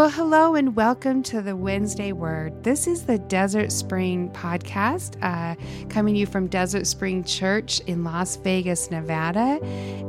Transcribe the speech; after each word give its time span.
Well, 0.00 0.08
hello 0.08 0.54
and 0.54 0.74
welcome 0.74 1.22
to 1.24 1.42
the 1.42 1.54
Wednesday 1.54 2.12
Word. 2.12 2.64
This 2.64 2.86
is 2.86 3.04
the 3.04 3.18
Desert 3.18 3.70
Spring 3.70 4.30
podcast, 4.30 5.18
uh, 5.20 5.56
coming 5.90 6.14
to 6.14 6.20
you 6.20 6.24
from 6.24 6.46
Desert 6.46 6.86
Spring 6.86 7.22
Church 7.22 7.80
in 7.80 8.02
Las 8.02 8.36
Vegas, 8.36 8.90
Nevada. 8.90 9.62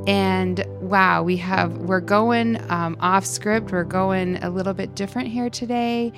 And 0.08 0.66
wow, 0.82 1.22
we 1.22 1.38
have 1.38 1.78
we're 1.78 2.02
going 2.02 2.60
um, 2.72 2.98
off 3.00 3.26
script. 3.26 3.72
We're 3.72 3.84
going 3.84 4.44
a 4.44 4.50
little 4.50 4.74
bit 4.74 4.96
different 4.96 5.30
here 5.30 5.50
today 5.50 6.12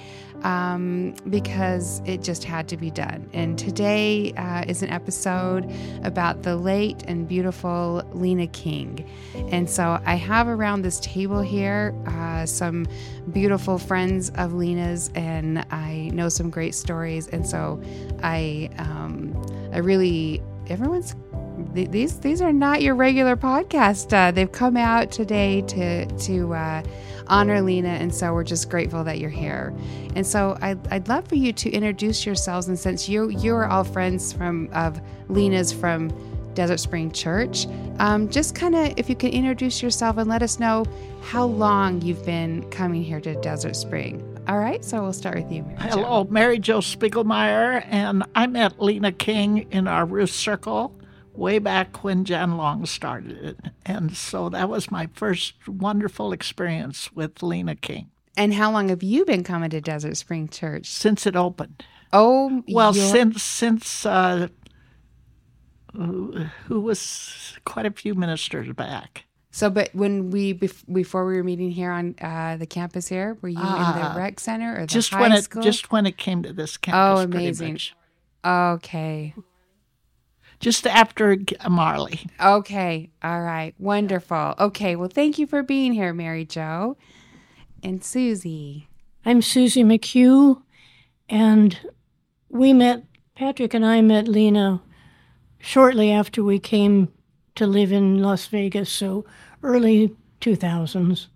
um, 0.44 1.16
because 1.30 2.02
it 2.06 2.22
just 2.22 2.44
had 2.44 2.68
to 2.70 2.78
be 2.78 2.90
done. 2.90 3.30
And 3.34 3.60
today 3.60 4.34
uh, 4.34 4.64
is 4.68 4.82
an 4.82 4.90
episode 4.90 5.72
about 6.04 6.44
the 6.44 6.56
late 6.56 7.04
and 7.08 7.28
beautiful 7.28 8.04
Lena 8.14 8.48
King. 8.48 9.10
And 9.52 9.70
so 9.70 10.02
I 10.06 10.16
have 10.16 10.48
around 10.48 10.82
this 10.82 11.00
table 11.02 11.42
here 11.42 11.94
uh, 12.08 12.46
some 12.46 12.86
beautiful 13.32 13.78
friends 13.78 14.32
of 14.36 14.54
Lena's, 14.54 15.10
and 15.16 15.66
I 15.72 16.10
know 16.14 16.30
some 16.30 16.50
great 16.50 16.76
stories. 16.76 17.28
And 17.28 17.48
so 17.48 17.82
I, 18.22 18.70
um, 18.78 19.40
I 19.74 19.80
really, 19.80 20.42
everyone's 20.68 21.16
these 21.74 22.20
these 22.20 22.42
are 22.42 22.54
not 22.54 22.82
your 22.82 22.96
regular 22.96 23.36
podcast. 23.36 24.14
Uh, 24.14 24.32
they've 24.32 24.52
come 24.52 24.78
out 24.78 25.12
today 25.12 25.62
to 25.62 26.06
to 26.06 26.54
uh, 26.54 26.84
honor 27.28 27.62
Lena, 27.62 27.90
and 27.90 28.14
so 28.14 28.34
we're 28.34 28.44
just 28.44 28.70
grateful 28.70 29.04
that 29.04 29.20
you're 29.20 29.30
here. 29.30 29.74
And 30.16 30.26
so 30.26 30.58
I'd, 30.62 30.86
I'd 30.92 31.08
love 31.08 31.28
for 31.28 31.36
you 31.36 31.54
to 31.54 31.70
introduce 31.72 32.26
yourselves, 32.26 32.68
and 32.68 32.78
since 32.78 33.08
you 33.08 33.30
you 33.30 33.54
are 33.56 33.68
all 33.68 33.84
friends 33.84 34.34
from 34.34 34.70
of 34.74 35.00
Lena's 35.30 35.72
from 35.72 36.12
Desert 36.54 36.80
Spring 36.80 37.12
Church, 37.12 37.68
um, 38.00 38.30
just 38.30 38.56
kind 38.56 38.76
of 38.76 38.94
if 38.98 39.10
you 39.10 39.16
can 39.16 39.30
introduce 39.30 39.82
yourself 39.82 40.18
and 40.18 40.30
let 40.30 40.44
us 40.44 40.60
know 40.60 40.86
how 41.22 41.46
long 41.46 42.02
you've 42.02 42.26
been 42.26 42.70
coming 42.70 43.04
here 43.04 43.22
to 43.22 43.36
Desert 43.42 43.76
Spring. 43.76 44.30
All 44.48 44.60
right, 44.60 44.84
so 44.84 45.02
we'll 45.02 45.14
start 45.14 45.36
with 45.36 45.52
you. 45.52 45.64
Mary 45.64 45.78
Hello, 45.80 46.24
jo. 46.26 46.30
Mary 46.30 46.60
Jo 46.60 46.80
Spiegelmeyer, 46.80 47.86
and 47.88 48.24
I 48.36 48.48
met 48.48 48.82
Lena 48.82 49.14
King 49.14 49.68
in 49.72 49.88
our 49.88 50.06
Ruth 50.06 50.32
Circle 50.32 50.94
way 51.34 51.60
back 51.60 52.04
when 52.04 52.26
Jan 52.26 52.58
Long 52.58 52.86
started 52.86 53.38
it. 53.44 53.60
And 53.86 54.16
so 54.16 54.50
that 54.50 54.70
was 54.70 54.92
my 54.92 55.10
first 55.14 55.68
wonderful 55.68 56.32
experience 56.32 57.12
with 57.14 57.44
Lena 57.44 57.76
King. 57.76 58.10
And 58.36 58.54
how 58.54 58.72
long 58.72 58.90
have 58.90 59.04
you 59.04 59.26
been 59.26 59.44
coming 59.44 59.70
to 59.72 59.82
Desert 59.82 60.18
Spring 60.18 60.48
Church? 60.48 60.88
Since 60.88 61.28
it 61.28 61.36
opened. 61.36 61.84
Oh, 62.12 62.64
well, 62.68 62.94
since 62.94 63.42
since 63.42 64.06
uh, 64.06 64.48
who 65.94 66.80
was 66.80 67.58
quite 67.66 67.86
a 67.86 67.92
few 67.92 68.14
ministers 68.16 68.72
back. 68.74 69.26
So, 69.52 69.70
but 69.70 69.94
when 69.94 70.32
we 70.32 70.54
before 70.54 71.26
we 71.26 71.36
were 71.36 71.44
meeting 71.44 71.70
here 71.70 71.92
on 71.92 72.16
uh, 72.22 72.58
the 72.58 72.66
campus 72.66 73.08
here, 73.08 73.38
were 73.42 73.50
you 73.50 73.60
uh, 73.60 73.76
in 73.76 74.00
the 74.00 74.12
uh, 74.12 74.18
rec 74.18 74.40
center 74.40 74.76
or 74.78 74.82
the 74.82 74.88
just 74.88 75.12
high 75.12 75.22
when 75.22 75.42
school? 75.42 75.62
it 75.62 75.66
just 75.66 75.92
when 75.92 76.06
it 76.08 76.18
came 76.18 76.42
to 76.42 76.54
this 76.54 76.78
campus? 76.78 77.20
Oh, 77.20 77.24
amazing! 77.24 77.80
Okay, 78.44 79.36
just 80.64 80.88
after 80.88 81.38
Marley. 81.70 82.22
Okay. 82.42 83.10
All 83.22 83.42
right. 83.42 83.76
Wonderful. 83.78 84.56
Okay. 84.58 84.96
Well, 84.96 85.10
thank 85.10 85.38
you 85.38 85.46
for 85.46 85.62
being 85.62 85.92
here, 85.92 86.14
Mary 86.14 86.46
Jo. 86.46 86.96
And 87.84 88.02
Susie. 88.02 88.88
I'm 89.26 89.42
Susie 89.42 89.84
McHugh, 89.84 90.62
and 91.30 91.78
we 92.48 92.72
met, 92.72 93.04
Patrick 93.36 93.74
and 93.74 93.86
I 93.86 94.00
met 94.02 94.28
Lena 94.28 94.82
shortly 95.60 96.12
after 96.12 96.42
we 96.42 96.60
came 96.60 97.12
to 97.56 97.68
live 97.68 97.92
in 97.92 98.22
Las 98.22 98.48
Vegas, 98.48 98.90
so 98.90 99.26
early 99.64 100.16
2000s. 100.40 101.28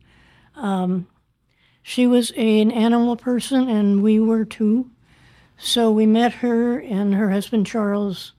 Um, 0.55 1.07
she 1.83 2.07
was 2.07 2.31
a, 2.37 2.61
an 2.61 2.71
animal 2.71 3.17
person, 3.17 3.69
and 3.69 4.01
we 4.01 4.21
were 4.21 4.45
too. 4.45 4.89
So 5.57 5.91
we 5.91 6.05
met 6.05 6.35
her 6.35 6.79
and 6.79 7.13
her 7.15 7.31
husband 7.31 7.67
Charles 7.67 8.33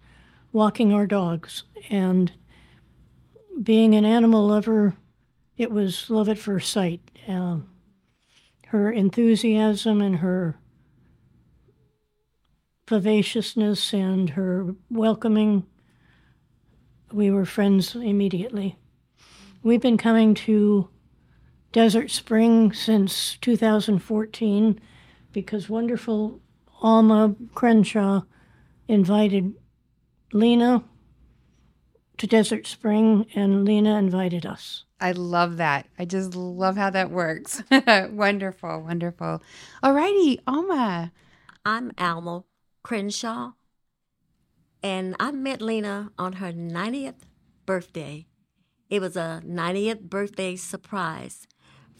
walking 0.53 0.92
our 0.92 1.06
dogs. 1.06 1.64
And 1.91 2.32
being 3.62 3.94
an 3.94 4.04
animal 4.04 4.47
lover, 4.47 4.94
it 5.56 5.70
was 5.70 6.10
love 6.10 6.28
at 6.28 6.38
first 6.38 6.70
sight. 6.70 7.00
Uh, 7.26 7.59
her 8.69 8.91
enthusiasm 8.92 10.00
and 10.00 10.16
her 10.16 10.58
vivaciousness 12.88 13.92
and 13.92 14.31
her 14.31 14.75
welcoming, 14.91 15.66
we 17.12 17.31
were 17.31 17.44
friends 17.44 17.94
immediately. 17.94 18.76
We've 19.62 19.81
been 19.81 19.98
coming 19.98 20.34
to 20.34 20.88
Desert 21.72 22.10
Spring 22.10 22.72
since 22.72 23.37
2014 23.41 24.81
because 25.32 25.69
wonderful 25.69 26.41
Alma 26.81 27.34
Crenshaw 27.54 28.22
invited 28.87 29.54
Lena 30.32 30.84
to 32.18 32.26
Desert 32.26 32.66
Spring, 32.66 33.26
and 33.34 33.64
Lena 33.64 33.96
invited 33.96 34.44
us. 34.44 34.84
I 35.00 35.12
love 35.12 35.56
that. 35.56 35.86
I 35.98 36.04
just 36.04 36.34
love 36.34 36.76
how 36.76 36.90
that 36.90 37.10
works. 37.10 37.62
wonderful, 38.10 38.82
wonderful. 38.82 39.42
All 39.82 39.94
righty, 39.94 40.40
Alma. 40.46 41.12
I'm 41.64 41.92
Alma 41.96 42.44
Crenshaw, 42.82 43.52
and 44.82 45.16
I 45.18 45.30
met 45.30 45.62
Lena 45.62 46.10
on 46.18 46.34
her 46.34 46.52
90th 46.52 47.22
birthday. 47.64 48.26
It 48.90 49.00
was 49.00 49.16
a 49.16 49.42
90th 49.46 50.02
birthday 50.02 50.56
surprise 50.56 51.46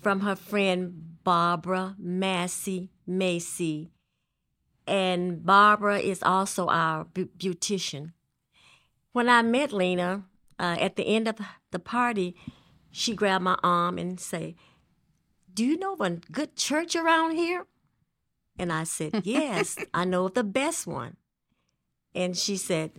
from 0.00 0.20
her 0.20 0.36
friend 0.36 1.18
Barbara 1.24 1.94
Massey 1.98 2.90
Macy. 3.06 3.90
And 4.86 5.44
Barbara 5.44 5.98
is 5.98 6.22
also 6.22 6.68
our 6.68 7.04
beautician. 7.04 8.12
When 9.12 9.28
I 9.28 9.42
met 9.42 9.72
Lena 9.72 10.24
uh, 10.58 10.76
at 10.78 10.96
the 10.96 11.04
end 11.04 11.28
of 11.28 11.36
the 11.70 11.78
party, 11.78 12.36
she 12.91 13.14
grabbed 13.14 13.44
my 13.44 13.58
arm 13.62 13.98
and 13.98 14.20
say, 14.20 14.56
"Do 15.52 15.64
you 15.64 15.78
know 15.78 15.94
of 15.94 16.00
a 16.00 16.10
good 16.32 16.56
church 16.56 16.94
around 16.94 17.36
here?" 17.36 17.66
And 18.58 18.72
I 18.72 18.84
said, 18.84 19.20
"Yes, 19.24 19.76
I 19.94 20.04
know 20.04 20.26
of 20.26 20.34
the 20.34 20.44
best 20.44 20.86
one." 20.86 21.16
And 22.14 22.36
she 22.36 22.56
said, 22.56 22.91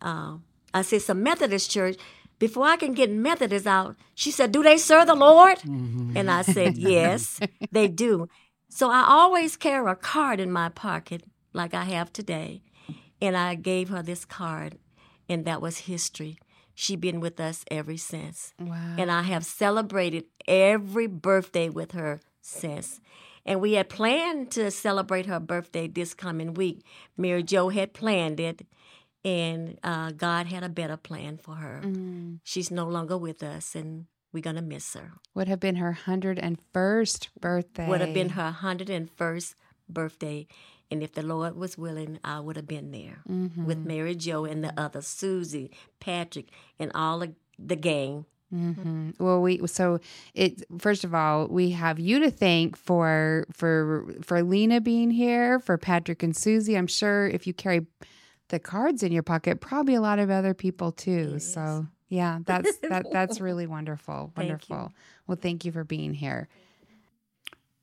uh, 0.00 0.38
"I 0.72 0.82
said 0.82 0.96
it's 0.96 1.08
a 1.08 1.14
Methodist 1.14 1.70
church." 1.70 1.96
Before 2.38 2.66
I 2.66 2.76
can 2.76 2.92
get 2.92 3.10
Methodist 3.10 3.66
out, 3.66 3.96
she 4.14 4.30
said, 4.30 4.52
"Do 4.52 4.62
they 4.62 4.78
serve 4.78 5.06
the 5.06 5.14
Lord?" 5.14 5.58
Mm-hmm. 5.58 6.16
And 6.16 6.30
I 6.30 6.42
said, 6.42 6.78
"Yes, 6.94 7.40
they 7.72 7.88
do." 7.88 8.28
So 8.70 8.90
I 8.90 9.04
always 9.08 9.56
carry 9.56 9.90
a 9.90 9.96
card 9.96 10.40
in 10.40 10.52
my 10.52 10.68
pocket, 10.68 11.24
like 11.52 11.74
I 11.74 11.84
have 11.84 12.12
today, 12.12 12.62
and 13.20 13.36
I 13.36 13.54
gave 13.54 13.88
her 13.88 14.02
this 14.02 14.24
card 14.24 14.78
and 15.28 15.44
that 15.44 15.60
was 15.60 15.78
history. 15.78 16.38
She's 16.74 16.96
been 16.96 17.20
with 17.20 17.40
us 17.40 17.64
ever 17.70 17.96
since. 17.96 18.54
Wow. 18.60 18.94
And 18.96 19.10
I 19.10 19.22
have 19.22 19.44
celebrated 19.44 20.24
every 20.46 21.08
birthday 21.08 21.68
with 21.68 21.92
her 21.92 22.20
since. 22.40 23.00
And 23.44 23.60
we 23.60 23.72
had 23.72 23.88
planned 23.88 24.50
to 24.52 24.70
celebrate 24.70 25.26
her 25.26 25.40
birthday 25.40 25.88
this 25.88 26.14
coming 26.14 26.54
week. 26.54 26.84
Mary 27.16 27.42
Jo 27.42 27.70
had 27.70 27.94
planned 27.94 28.38
it, 28.38 28.66
and 29.24 29.78
uh, 29.82 30.12
God 30.12 30.46
had 30.46 30.62
a 30.62 30.68
better 30.68 30.96
plan 30.96 31.38
for 31.38 31.54
her. 31.54 31.80
Mm. 31.82 32.40
She's 32.44 32.70
no 32.70 32.86
longer 32.86 33.16
with 33.16 33.42
us, 33.42 33.74
and 33.74 34.06
we're 34.32 34.42
going 34.42 34.56
to 34.56 34.62
miss 34.62 34.94
her. 34.94 35.12
Would 35.34 35.48
have 35.48 35.60
been 35.60 35.76
her 35.76 35.98
101st 36.06 37.28
birthday. 37.40 37.88
Would 37.88 38.00
have 38.02 38.14
been 38.14 38.30
her 38.30 38.54
101st 38.60 39.54
birthday. 39.88 40.46
And 40.90 41.02
if 41.02 41.12
the 41.12 41.22
Lord 41.22 41.56
was 41.56 41.76
willing, 41.76 42.18
I 42.24 42.40
would 42.40 42.56
have 42.56 42.66
been 42.66 42.92
there 42.92 43.20
mm-hmm. 43.28 43.66
with 43.66 43.78
Mary 43.78 44.14
Jo 44.14 44.44
and 44.44 44.64
the 44.64 44.72
other 44.80 45.02
Susie, 45.02 45.70
Patrick, 46.00 46.48
and 46.78 46.90
all 46.94 47.22
of 47.22 47.34
the 47.58 47.76
gang. 47.76 48.24
Mm-hmm. 48.54 49.10
Well, 49.18 49.42
we 49.42 49.66
so 49.66 50.00
it 50.32 50.64
first 50.78 51.04
of 51.04 51.14
all 51.14 51.48
we 51.48 51.72
have 51.72 51.98
you 51.98 52.20
to 52.20 52.30
thank 52.30 52.78
for 52.78 53.44
for 53.52 54.06
for 54.22 54.42
Lena 54.42 54.80
being 54.80 55.10
here, 55.10 55.60
for 55.60 55.76
Patrick 55.76 56.22
and 56.22 56.34
Susie. 56.34 56.76
I'm 56.76 56.86
sure 56.86 57.26
if 57.26 57.46
you 57.46 57.52
carry 57.52 57.86
the 58.48 58.58
cards 58.58 59.02
in 59.02 59.12
your 59.12 59.22
pocket, 59.22 59.60
probably 59.60 59.94
a 59.94 60.00
lot 60.00 60.18
of 60.18 60.30
other 60.30 60.54
people 60.54 60.92
too. 60.92 61.32
Yes. 61.34 61.52
So 61.52 61.86
yeah, 62.08 62.38
that's 62.46 62.78
that 62.78 63.06
that's 63.12 63.38
really 63.42 63.66
wonderful, 63.66 64.32
wonderful. 64.34 64.92
Well, 65.26 65.38
thank 65.40 65.66
you 65.66 65.72
for 65.72 65.84
being 65.84 66.14
here. 66.14 66.48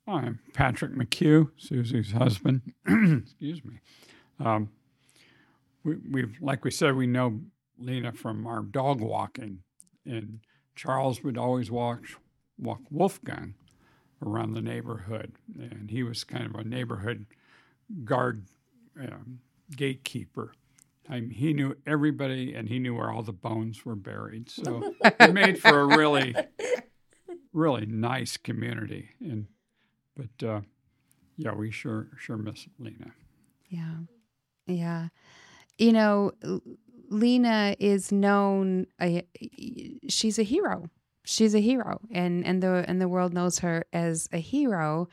I'm 0.08 0.38
Patrick 0.54 0.92
McHugh, 0.92 1.50
Susie's 1.56 2.12
husband. 2.12 2.62
Excuse 2.86 3.64
me. 3.64 3.80
Um, 4.38 4.70
we, 5.82 5.96
we've, 6.08 6.36
like 6.40 6.64
we 6.64 6.70
said, 6.70 6.94
we 6.94 7.08
know 7.08 7.40
Lena 7.78 8.12
from 8.12 8.46
our 8.46 8.62
dog 8.62 9.00
walking, 9.00 9.60
and 10.04 10.40
Charles 10.76 11.24
would 11.24 11.36
always 11.36 11.70
walk 11.70 12.02
walk 12.58 12.80
Wolfgang 12.90 13.54
around 14.24 14.54
the 14.54 14.62
neighborhood, 14.62 15.32
and 15.58 15.90
he 15.90 16.02
was 16.04 16.22
kind 16.22 16.46
of 16.46 16.54
a 16.54 16.64
neighborhood 16.64 17.26
guard 18.04 18.46
um, 19.00 19.40
gatekeeper. 19.76 20.52
I 21.08 21.20
mean, 21.20 21.30
he 21.30 21.52
knew 21.52 21.76
everybody, 21.84 22.54
and 22.54 22.68
he 22.68 22.78
knew 22.78 22.94
where 22.94 23.10
all 23.10 23.22
the 23.22 23.32
bones 23.32 23.84
were 23.84 23.96
buried. 23.96 24.50
So 24.50 24.94
it 25.02 25.32
made 25.32 25.60
for 25.60 25.80
a 25.80 25.86
really, 25.96 26.34
really 27.52 27.86
nice 27.86 28.36
community. 28.36 29.10
And 29.20 29.46
But 30.16 30.46
uh, 30.46 30.60
yeah, 31.36 31.52
we 31.52 31.70
sure 31.70 32.08
sure 32.18 32.36
miss 32.36 32.66
Lena. 32.78 33.12
Yeah. 33.68 33.96
Yeah. 34.66 35.08
You 35.78 35.92
know, 35.92 36.32
Lena 37.08 37.76
is 37.78 38.10
known 38.10 38.86
uh, 38.98 39.20
she's 40.08 40.38
a 40.38 40.42
hero. 40.42 40.90
She's 41.24 41.54
a 41.54 41.60
hero 41.60 42.00
and 42.10 42.46
and 42.46 42.62
the 42.62 42.84
and 42.86 43.00
the 43.00 43.08
world 43.08 43.32
knows 43.34 43.58
her 43.60 43.84
as 43.92 44.28
a 44.32 44.38
hero. 44.38 45.08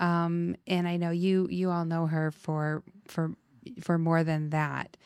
Um, 0.00 0.56
and 0.66 0.88
I 0.88 0.96
know 0.96 1.10
you 1.10 1.46
you 1.50 1.70
all 1.70 1.84
know 1.84 2.06
her 2.06 2.30
for 2.30 2.82
for 3.06 3.34
for 3.80 3.98
more 3.98 4.24
than 4.24 4.50
that. 4.50 4.96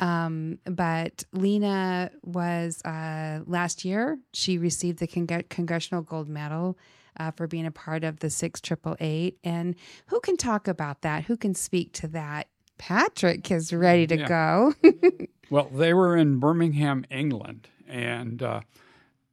Um, 0.00 0.58
but 0.64 1.24
Lena 1.32 2.10
was 2.24 2.82
uh, 2.84 3.40
last 3.46 3.84
year. 3.84 4.18
She 4.32 4.56
received 4.56 4.98
the 4.98 5.06
Cong- 5.06 5.44
Congressional 5.50 6.02
Gold 6.02 6.28
Medal 6.28 6.78
uh, 7.20 7.30
for 7.32 7.46
being 7.46 7.66
a 7.66 7.70
part 7.70 8.02
of 8.02 8.20
the 8.20 8.30
six 8.30 8.60
triple 8.60 8.96
eight. 8.98 9.38
And 9.44 9.76
who 10.06 10.18
can 10.20 10.36
talk 10.36 10.66
about 10.66 11.02
that? 11.02 11.24
Who 11.24 11.36
can 11.36 11.54
speak 11.54 11.92
to 11.94 12.08
that? 12.08 12.48
Patrick 12.78 13.50
is 13.50 13.72
ready 13.72 14.06
to 14.08 14.16
Yeah. 14.18 14.26
go. 14.28 14.74
Well, 15.50 15.68
they 15.74 15.92
were 15.92 16.16
in 16.16 16.38
Birmingham, 16.38 17.04
England, 17.10 17.66
and 17.88 18.40
uh, 18.40 18.60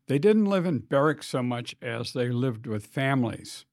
they 0.07 0.17
didn't 0.17 0.45
live 0.45 0.65
in 0.65 0.79
barracks 0.79 1.27
so 1.27 1.43
much 1.43 1.75
as 1.79 2.13
they 2.13 2.29
lived 2.29 2.65
with 2.65 2.87
families. 2.87 3.65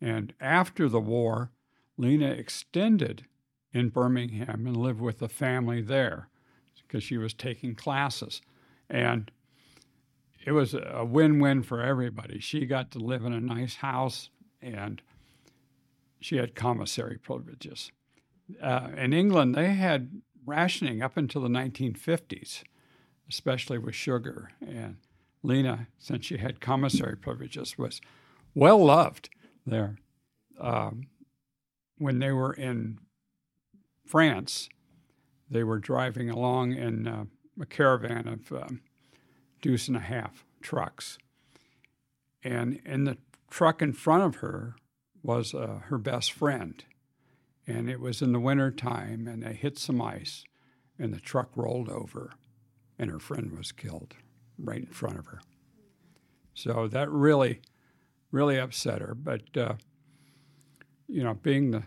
And 0.00 0.34
after 0.40 0.88
the 0.88 0.98
war, 0.98 1.52
Lena 1.96 2.26
extended 2.26 3.24
in 3.72 3.90
Birmingham 3.90 4.66
and 4.66 4.76
lived 4.76 5.00
with 5.00 5.22
a 5.22 5.28
family 5.28 5.80
there 5.80 6.28
because 6.74 7.04
she 7.04 7.16
was 7.18 7.34
taking 7.34 7.76
classes. 7.76 8.42
And 8.90 9.30
it 10.44 10.52
was 10.52 10.74
a 10.74 11.04
win 11.04 11.38
win 11.38 11.62
for 11.62 11.80
everybody. 11.80 12.40
She 12.40 12.66
got 12.66 12.90
to 12.92 12.98
live 12.98 13.24
in 13.24 13.32
a 13.32 13.40
nice 13.40 13.76
house 13.76 14.30
and 14.60 15.00
she 16.20 16.36
had 16.36 16.54
commissary 16.54 17.18
privileges. 17.18 17.92
Uh, 18.60 18.88
in 18.96 19.12
England, 19.12 19.54
they 19.54 19.74
had 19.74 20.22
rationing 20.44 21.02
up 21.02 21.16
until 21.16 21.42
the 21.42 21.48
1950s, 21.48 22.62
especially 23.28 23.78
with 23.78 23.94
sugar. 23.94 24.50
And 24.60 24.96
Lena, 25.42 25.88
since 25.98 26.26
she 26.26 26.38
had 26.38 26.60
commissary 26.60 27.16
privileges, 27.16 27.78
was 27.78 28.00
well 28.54 28.84
loved 28.84 29.30
there. 29.66 29.98
Um, 30.60 31.08
when 31.98 32.18
they 32.18 32.32
were 32.32 32.52
in 32.52 32.98
France, 34.06 34.68
they 35.48 35.64
were 35.64 35.78
driving 35.78 36.30
along 36.30 36.72
in 36.72 37.06
uh, 37.06 37.24
a 37.60 37.66
caravan 37.66 38.26
of 38.28 38.52
um, 38.52 38.80
deuce 39.62 39.88
and 39.88 39.96
a 39.96 40.00
half 40.00 40.44
trucks. 40.60 41.16
And 42.44 42.80
in 42.84 43.04
the 43.04 43.16
truck 43.50 43.80
in 43.80 43.94
front 43.94 44.24
of 44.24 44.40
her 44.40 44.74
was 45.22 45.54
uh, 45.54 45.80
her 45.84 45.96
best 45.96 46.32
friend. 46.32 46.84
And 47.66 47.88
it 47.88 48.00
was 48.00 48.20
in 48.20 48.32
the 48.32 48.40
winter 48.40 48.70
time 48.70 49.26
and 49.26 49.42
they 49.42 49.54
hit 49.54 49.78
some 49.78 50.02
ice 50.02 50.44
and 50.98 51.14
the 51.14 51.20
truck 51.20 51.50
rolled 51.56 51.88
over 51.88 52.32
and 52.98 53.10
her 53.10 53.20
friend 53.20 53.56
was 53.56 53.72
killed 53.72 54.16
right 54.58 54.80
in 54.80 54.86
front 54.86 55.18
of 55.18 55.26
her. 55.26 55.40
So 56.54 56.88
that 56.88 57.10
really 57.10 57.60
really 58.30 58.58
upset 58.58 59.00
her. 59.00 59.14
But 59.14 59.56
uh, 59.56 59.74
you 61.06 61.22
know 61.22 61.34
being 61.34 61.70
the, 61.70 61.84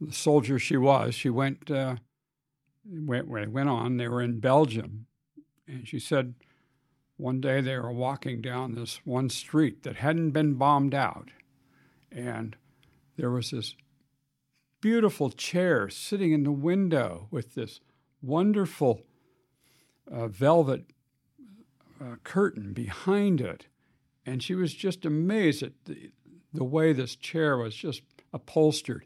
the 0.00 0.12
soldier 0.12 0.58
she 0.58 0.76
was 0.76 1.14
she 1.14 1.30
went 1.30 1.70
uh, 1.70 1.96
went 2.84 3.28
went 3.28 3.68
on 3.68 3.96
they 3.96 4.08
were 4.08 4.22
in 4.22 4.40
belgium. 4.40 5.06
And 5.66 5.86
she 5.88 5.98
said 5.98 6.34
one 7.18 7.40
day 7.40 7.60
they 7.60 7.76
were 7.76 7.92
walking 7.92 8.40
down 8.40 8.74
this 8.74 9.00
one 9.04 9.28
street 9.28 9.82
that 9.82 9.96
hadn't 9.96 10.30
been 10.30 10.54
bombed 10.54 10.94
out 10.94 11.28
and 12.10 12.56
there 13.16 13.30
was 13.30 13.50
this 13.50 13.74
beautiful 14.80 15.30
chair 15.30 15.88
sitting 15.88 16.32
in 16.32 16.44
the 16.44 16.52
window 16.52 17.28
with 17.30 17.54
this 17.54 17.80
wonderful 18.22 19.02
uh, 20.10 20.28
velvet 20.28 20.84
uh, 22.00 22.16
curtain 22.24 22.72
behind 22.72 23.40
it. 23.40 23.66
And 24.24 24.42
she 24.42 24.54
was 24.54 24.74
just 24.74 25.04
amazed 25.04 25.62
at 25.62 25.72
the, 25.84 26.12
the 26.52 26.64
way 26.64 26.92
this 26.92 27.16
chair 27.16 27.56
was 27.56 27.74
just 27.74 28.02
upholstered. 28.32 29.04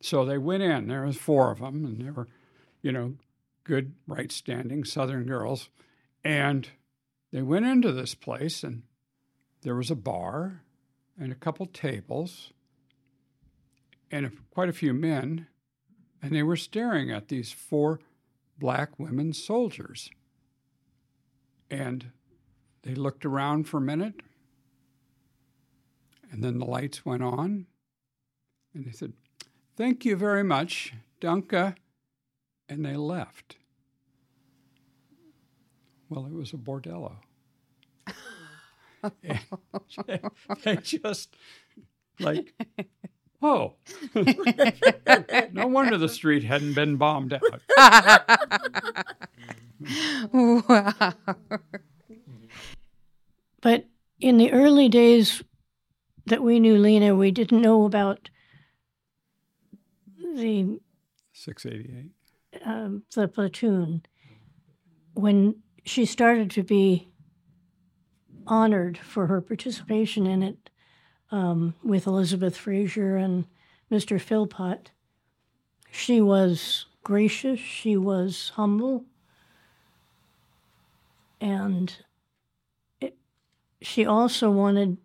So 0.00 0.24
they 0.24 0.38
went 0.38 0.62
in, 0.62 0.88
there 0.88 1.04
was 1.04 1.16
four 1.16 1.50
of 1.50 1.58
them, 1.58 1.84
and 1.84 2.00
they 2.00 2.10
were, 2.10 2.28
you 2.82 2.92
know, 2.92 3.14
good, 3.64 3.94
right 4.06 4.30
standing 4.30 4.84
Southern 4.84 5.24
girls. 5.24 5.68
And 6.24 6.68
they 7.32 7.42
went 7.42 7.66
into 7.66 7.92
this 7.92 8.14
place, 8.14 8.64
and 8.64 8.82
there 9.62 9.74
was 9.74 9.90
a 9.90 9.96
bar 9.96 10.62
and 11.18 11.30
a 11.30 11.36
couple 11.36 11.66
tables 11.66 12.52
and 14.10 14.26
a, 14.26 14.32
quite 14.50 14.68
a 14.68 14.72
few 14.72 14.92
men, 14.92 15.46
and 16.22 16.34
they 16.34 16.42
were 16.42 16.56
staring 16.56 17.10
at 17.10 17.28
these 17.28 17.52
four 17.52 18.00
black 18.58 18.98
women 18.98 19.32
soldiers. 19.32 20.10
And 21.70 22.10
they 22.82 22.94
looked 22.94 23.24
around 23.24 23.68
for 23.68 23.76
a 23.76 23.82
minute, 23.82 24.20
and 26.32 26.42
then 26.42 26.58
the 26.58 26.64
lights 26.64 27.04
went 27.04 27.22
on, 27.22 27.66
and 28.74 28.84
they 28.84 28.92
said, 28.92 29.12
Thank 29.76 30.04
you 30.04 30.16
very 30.16 30.42
much, 30.42 30.92
Danke, 31.20 31.76
and 32.68 32.84
they 32.84 32.96
left. 32.96 33.56
Well, 36.10 36.26
it 36.26 36.32
was 36.32 36.52
a 36.52 36.56
bordello. 36.56 37.14
And 39.02 39.12
they, 40.06 40.20
they 40.64 40.76
just 40.76 41.34
like 42.18 42.52
Oh. 43.42 43.72
no 45.52 45.66
wonder 45.66 45.96
the 45.96 46.08
street 46.10 46.44
hadn't 46.44 46.74
been 46.74 46.96
bombed 46.96 47.32
out. 47.32 47.62
wow. 50.32 51.14
But 53.62 53.86
in 54.20 54.36
the 54.36 54.52
early 54.52 54.88
days 54.90 55.42
that 56.26 56.42
we 56.42 56.60
knew 56.60 56.76
Lena, 56.76 57.14
we 57.14 57.30
didn't 57.30 57.62
know 57.62 57.84
about 57.84 58.28
the 60.34 60.78
688. 61.32 62.10
um, 62.66 63.02
the 63.14 63.28
platoon. 63.28 64.02
When 65.14 65.56
she 65.90 66.04
started 66.04 66.48
to 66.52 66.62
be 66.62 67.08
honored 68.46 68.96
for 68.96 69.26
her 69.26 69.40
participation 69.40 70.24
in 70.24 70.40
it 70.40 70.70
um, 71.32 71.74
with 71.82 72.06
Elizabeth 72.06 72.56
Fraser 72.56 73.16
and 73.16 73.44
Mr. 73.90 74.20
Philpott, 74.20 74.92
she 75.90 76.20
was 76.20 76.86
gracious, 77.02 77.58
she 77.58 77.96
was 77.96 78.52
humble, 78.54 79.04
and 81.40 81.96
it, 83.00 83.16
she 83.82 84.06
also 84.06 84.48
wanted 84.48 84.96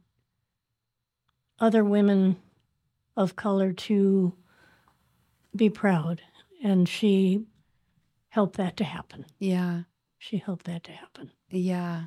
other 1.60 1.84
women 1.84 2.38
of 3.18 3.36
color 3.36 3.74
to 3.74 4.36
be 5.56 5.68
proud, 5.68 6.22
and 6.64 6.88
she 6.88 7.48
helped 8.30 8.58
that 8.58 8.78
to 8.78 8.84
happen. 8.84 9.26
Yeah. 9.40 9.82
She 10.28 10.38
helped 10.38 10.66
that 10.66 10.84
to 10.86 10.92
happen. 10.92 11.32
Yeah. 11.52 12.06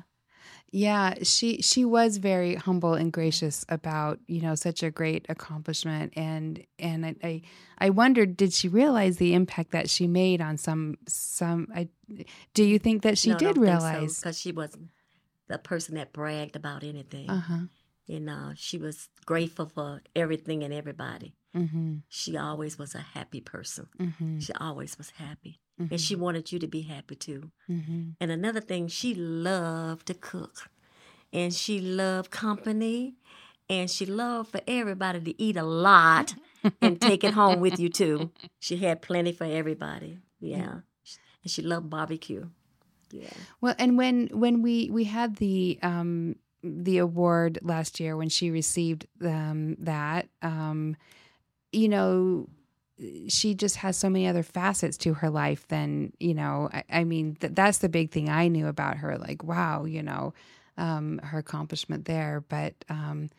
Yeah, 0.71 1.15
she 1.23 1.61
she 1.61 1.85
was 1.85 2.17
very 2.17 2.55
humble 2.55 2.93
and 2.93 3.11
gracious 3.11 3.65
about 3.69 4.19
you 4.27 4.41
know 4.41 4.55
such 4.55 4.83
a 4.83 4.91
great 4.91 5.25
accomplishment, 5.27 6.13
and 6.15 6.63
and 6.77 7.05
I 7.05 7.15
I, 7.23 7.41
I 7.79 7.89
wondered 7.89 8.37
did 8.37 8.53
she 8.53 8.67
realize 8.67 9.17
the 9.17 9.33
impact 9.33 9.71
that 9.71 9.89
she 9.89 10.05
made 10.05 10.41
on 10.41 10.57
some 10.57 10.97
some 11.07 11.69
I 11.73 11.89
do 12.53 12.63
you 12.63 12.77
think 12.77 13.01
that 13.01 13.17
she 13.17 13.33
did 13.33 13.57
realize? 13.57 14.19
because 14.19 14.39
she 14.39 14.51
wasn't 14.51 14.89
the 15.47 15.57
person 15.57 15.95
that 15.95 16.13
bragged 16.13 16.55
about 16.55 16.83
anything. 16.83 17.29
Uh 17.29 17.39
huh. 17.39 17.59
You 18.05 18.19
know, 18.19 18.53
she 18.55 18.77
was 18.77 19.09
grateful 19.25 19.65
for 19.67 20.01
everything 20.15 20.63
and 20.63 20.73
everybody. 20.73 21.33
Mm-hmm. 21.55 21.95
She 22.07 22.37
always 22.37 22.77
was 22.77 22.95
a 22.95 22.99
happy 22.99 23.41
person. 23.41 23.87
Mm-hmm. 23.99 24.39
She 24.39 24.53
always 24.53 24.97
was 24.97 25.11
happy. 25.11 25.61
And 25.89 26.01
she 26.01 26.13
wanted 26.13 26.51
you 26.51 26.59
to 26.59 26.67
be 26.67 26.81
happy 26.81 27.15
too. 27.15 27.51
Mm-hmm. 27.69 28.09
And 28.19 28.31
another 28.31 28.59
thing, 28.59 28.89
she 28.89 29.13
loved 29.15 30.07
to 30.07 30.13
cook. 30.13 30.69
And 31.31 31.53
she 31.53 31.79
loved 31.79 32.31
company. 32.31 33.15
And 33.69 33.89
she 33.89 34.05
loved 34.05 34.51
for 34.51 34.59
everybody 34.67 35.21
to 35.21 35.41
eat 35.41 35.55
a 35.55 35.63
lot 35.63 36.35
and 36.81 36.99
take 36.99 37.23
it 37.23 37.33
home 37.33 37.61
with 37.61 37.79
you 37.79 37.87
too. 38.01 38.31
She 38.59 38.77
had 38.77 39.01
plenty 39.01 39.31
for 39.31 39.45
everybody. 39.45 40.17
Yeah. 40.41 40.79
And 41.43 41.51
she 41.51 41.61
loved 41.61 41.89
barbecue. 41.89 42.49
Yeah. 43.11 43.29
Well, 43.61 43.75
and 43.79 43.97
when 43.97 44.27
when 44.33 44.61
we 44.61 44.89
we 44.91 45.05
had 45.05 45.37
the 45.37 45.79
um 45.81 46.35
the 46.61 46.97
award 46.97 47.59
last 47.61 47.99
year 47.99 48.17
when 48.17 48.29
she 48.29 48.51
received 48.51 49.07
um 49.23 49.77
that 49.79 50.27
um 50.41 50.95
you 51.71 51.89
know 51.89 52.47
she 53.29 53.53
just 53.55 53.77
has 53.77 53.95
so 53.95 54.09
many 54.09 54.27
other 54.27 54.43
facets 54.43 54.97
to 54.97 55.13
her 55.15 55.29
life 55.29 55.67
than 55.69 56.11
you 56.19 56.33
know 56.33 56.69
I, 56.73 56.83
I 56.89 57.03
mean 57.03 57.35
th- 57.39 57.53
that's 57.53 57.77
the 57.77 57.89
big 57.89 58.11
thing 58.11 58.29
I 58.29 58.47
knew 58.49 58.67
about 58.67 58.97
her 58.97 59.17
like 59.17 59.43
wow 59.43 59.85
you 59.85 60.03
know 60.03 60.33
um 60.77 61.19
her 61.23 61.39
accomplishment 61.39 62.05
there 62.05 62.43
but 62.49 62.73
um 62.89 63.29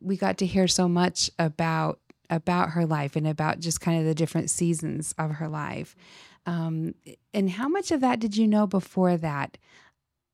we 0.00 0.16
got 0.16 0.38
to 0.38 0.46
hear 0.46 0.68
so 0.68 0.88
much 0.88 1.30
about 1.38 2.00
about 2.28 2.70
her 2.70 2.86
life 2.86 3.16
and 3.16 3.26
about 3.26 3.58
just 3.58 3.80
kind 3.80 3.98
of 3.98 4.04
the 4.04 4.14
different 4.14 4.50
seasons 4.50 5.14
of 5.18 5.32
her 5.32 5.48
life. 5.48 5.96
Um, 6.46 6.94
and 7.34 7.50
how 7.50 7.68
much 7.68 7.90
of 7.90 8.00
that 8.00 8.20
did 8.20 8.36
you 8.36 8.46
know 8.46 8.66
before 8.66 9.16
that? 9.16 9.58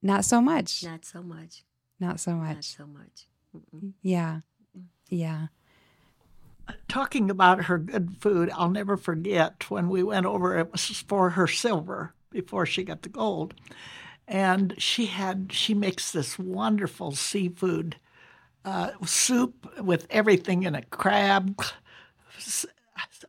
Not 0.03 0.25
so 0.25 0.41
much. 0.41 0.85
Not 0.85 1.05
so 1.05 1.23
much. 1.23 1.65
Not 1.99 2.21
so 2.21 2.33
much. 2.35 2.55
Not 2.55 2.65
so 2.65 2.87
much. 2.87 3.27
Mm-mm. 3.57 3.93
Yeah. 4.03 4.41
Yeah. 5.09 5.47
Talking 6.89 7.31
about 7.31 7.65
her 7.65 7.79
good 7.79 8.17
food, 8.21 8.51
I'll 8.55 8.71
never 8.71 8.97
forget 8.97 9.71
when 9.71 9.89
we 9.89 10.03
went 10.03 10.27
over, 10.27 10.59
it 10.59 10.73
was 10.73 11.05
for 11.07 11.31
her 11.31 11.47
silver 11.47 12.15
before 12.31 12.67
she 12.67 12.85
got 12.85 13.03
the 13.03 13.09
gold. 13.09 13.55
And 14.29 14.75
she 14.79 15.07
had, 15.07 15.53
she 15.53 15.75
makes 15.75 16.11
this 16.11 16.39
wonderful 16.39 17.13
seafood 17.13 17.97
uh, 18.65 18.91
soup 19.05 19.69
with 19.81 20.07
everything 20.11 20.65
in 20.65 20.75
it 20.75 20.91
crab. 20.91 21.61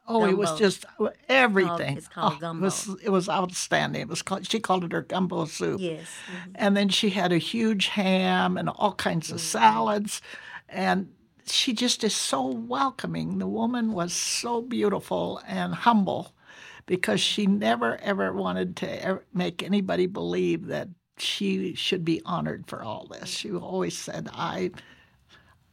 Oh, 0.07 0.25
it 0.25 0.37
was 0.37 0.57
just 0.57 0.85
everything. 1.27 1.97
it's 1.97 2.07
called 2.07 2.41
Oh, 2.41 2.55
It 2.55 2.61
was, 2.61 2.95
it 3.03 3.09
was 3.09 3.29
outstanding. 3.29 4.01
It 4.01 4.07
was 4.07 4.21
called, 4.21 4.49
she 4.49 4.59
called 4.59 4.85
it 4.85 4.91
her 4.93 5.01
gumbo 5.01 5.45
soup. 5.45 5.81
Yes. 5.81 6.01
mhm. 6.31 6.51
And 6.55 6.77
then 6.77 6.89
she 6.89 7.09
had 7.09 7.31
a 7.31 7.37
huge 7.37 7.87
ham 7.87 8.57
and 8.57 8.69
all 8.69 8.93
kinds 8.93 9.31
of 9.31 9.41
salads. 9.41 10.21
And 10.69 11.11
she 11.49 11.73
just 11.73 12.03
is 12.03 12.15
so 12.15 12.45
welcoming. 12.45 13.39
The 13.39 13.47
woman 13.47 13.93
was 13.93 14.13
so 14.13 14.61
beautiful 14.61 15.41
and 15.47 15.73
humble 15.73 16.33
because 16.85 17.19
she 17.19 17.45
never, 17.45 17.97
ever 17.97 18.33
wanted 18.33 18.75
to 18.77 19.05
ever 19.05 19.25
make 19.33 19.63
anybody 19.63 20.07
believe 20.07 20.67
that 20.67 20.89
she 21.17 21.73
should 21.75 22.05
be 22.05 22.21
honored 22.25 22.65
for 22.67 22.83
all 22.83 23.07
this. 23.07 23.29
She 23.29 23.51
always 23.51 23.97
said, 23.97 24.29
I. 24.33 24.71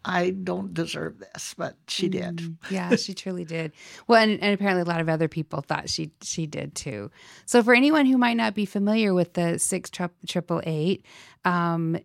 I 0.07 0.33
don't 0.33 0.75
deserve 0.75 1.19
this, 1.19 1.55
but 1.57 1.77
she 1.89 2.11
did. 2.11 2.37
Mm, 2.37 2.57
yeah, 2.69 2.95
she 2.95 3.15
truly 3.15 3.47
did. 3.47 3.73
Well, 4.07 4.23
and, 4.23 4.39
and 4.43 4.53
apparently 4.53 4.83
a 4.83 4.85
lot 4.85 5.01
of 5.01 5.09
other 5.09 5.29
people 5.29 5.63
thought 5.63 5.89
she 5.89 6.11
she 6.21 6.47
did 6.47 6.75
too. 6.75 7.11
So 7.47 7.63
for 7.63 7.75
anyone 7.75 8.05
who 8.05 8.19
might 8.19 8.37
not 8.37 8.55
be 8.55 8.67
familiar 8.67 9.15
with 9.15 9.33
the 9.33 9.59
six 9.59 9.91
triple 9.91 10.61
eight, 10.67 11.07
um, 11.47 11.97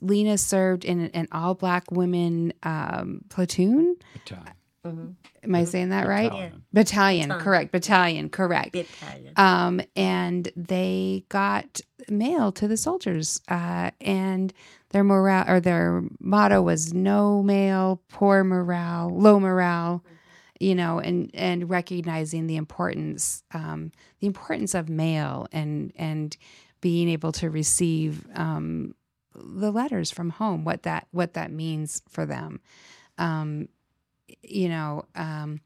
Lena 0.00 0.38
served 0.38 0.84
in 0.84 1.06
an 1.14 1.28
all 1.32 1.54
black 1.54 1.90
women 1.90 2.52
um, 2.62 3.22
platoon. 3.28 3.96
Battalion. 4.14 4.54
Mhm. 4.86 5.14
Am 5.42 5.54
I 5.54 5.64
saying 5.64 5.88
that 5.90 6.06
right? 6.06 6.30
Battalion. 6.30 6.62
Battalion, 6.72 7.28
Battalion. 7.28 7.44
correct. 7.44 7.72
Battalion, 7.72 8.28
correct. 8.30 8.72
Battalion. 8.72 9.32
Um, 9.36 9.80
and 9.96 10.50
they 10.56 11.24
got 11.28 11.80
mail 12.08 12.52
to 12.52 12.68
the 12.68 12.76
soldiers, 12.76 13.40
uh, 13.48 13.90
and 14.00 14.52
their 14.90 15.04
morale 15.04 15.44
or 15.48 15.60
their 15.60 16.02
motto 16.20 16.62
was 16.62 16.94
"No 16.94 17.42
mail, 17.42 18.00
poor 18.08 18.44
morale, 18.44 19.10
low 19.10 19.40
morale." 19.40 20.04
You 20.60 20.74
know, 20.74 20.98
and 21.00 21.30
and 21.34 21.68
recognizing 21.68 22.46
the 22.46 22.56
importance, 22.56 23.42
um, 23.52 23.90
the 24.20 24.26
importance 24.26 24.74
of 24.74 24.88
mail, 24.88 25.48
and 25.52 25.92
and 25.96 26.36
being 26.80 27.08
able 27.08 27.32
to 27.32 27.50
receive 27.50 28.26
um, 28.34 28.94
the 29.42 29.70
letters 29.70 30.10
from 30.10 30.30
home, 30.30 30.64
what 30.64 30.82
that 30.82 31.08
what 31.10 31.34
that 31.34 31.50
means 31.50 32.02
for 32.08 32.26
them. 32.26 32.60
Um, 33.18 33.68
you 34.42 34.68
know, 34.68 35.04
um, 35.14 35.60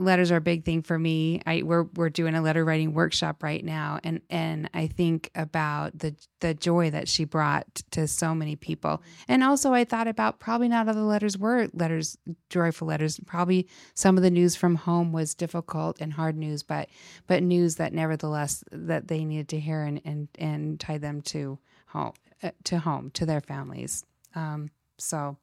letters 0.00 0.30
are 0.32 0.36
a 0.36 0.40
big 0.40 0.64
thing 0.64 0.82
for 0.82 0.98
me. 0.98 1.42
I 1.46 1.62
we're 1.62 1.84
we're 1.94 2.08
doing 2.08 2.34
a 2.34 2.42
letter 2.42 2.64
writing 2.64 2.94
workshop 2.94 3.42
right 3.42 3.64
now 3.64 4.00
and 4.02 4.20
and 4.30 4.70
I 4.74 4.86
think 4.86 5.30
about 5.34 5.98
the 5.98 6.14
the 6.40 6.54
joy 6.54 6.90
that 6.90 7.08
she 7.08 7.24
brought 7.24 7.66
to 7.92 8.08
so 8.08 8.34
many 8.34 8.56
people. 8.56 9.02
And 9.28 9.44
also 9.44 9.72
I 9.72 9.84
thought 9.84 10.08
about 10.08 10.40
probably 10.40 10.68
not 10.68 10.88
all 10.88 10.94
the 10.94 11.02
letters 11.02 11.38
were 11.38 11.68
letters 11.72 12.16
joyful 12.48 12.88
letters. 12.88 13.20
Probably 13.26 13.68
some 13.94 14.16
of 14.16 14.22
the 14.22 14.30
news 14.30 14.56
from 14.56 14.76
home 14.76 15.12
was 15.12 15.34
difficult 15.34 16.00
and 16.00 16.12
hard 16.12 16.36
news, 16.36 16.62
but 16.62 16.88
but 17.26 17.42
news 17.42 17.76
that 17.76 17.92
nevertheless 17.92 18.64
that 18.72 19.08
they 19.08 19.24
needed 19.24 19.48
to 19.50 19.60
hear 19.60 19.82
and 19.82 20.00
and 20.04 20.28
and 20.38 20.80
tie 20.80 20.98
them 20.98 21.20
to 21.22 21.58
home 21.92 22.12
uh, 22.42 22.50
to 22.64 22.78
home 22.78 23.10
to 23.12 23.26
their 23.26 23.40
families. 23.40 24.04
Um 24.34 24.70
so 24.98 25.36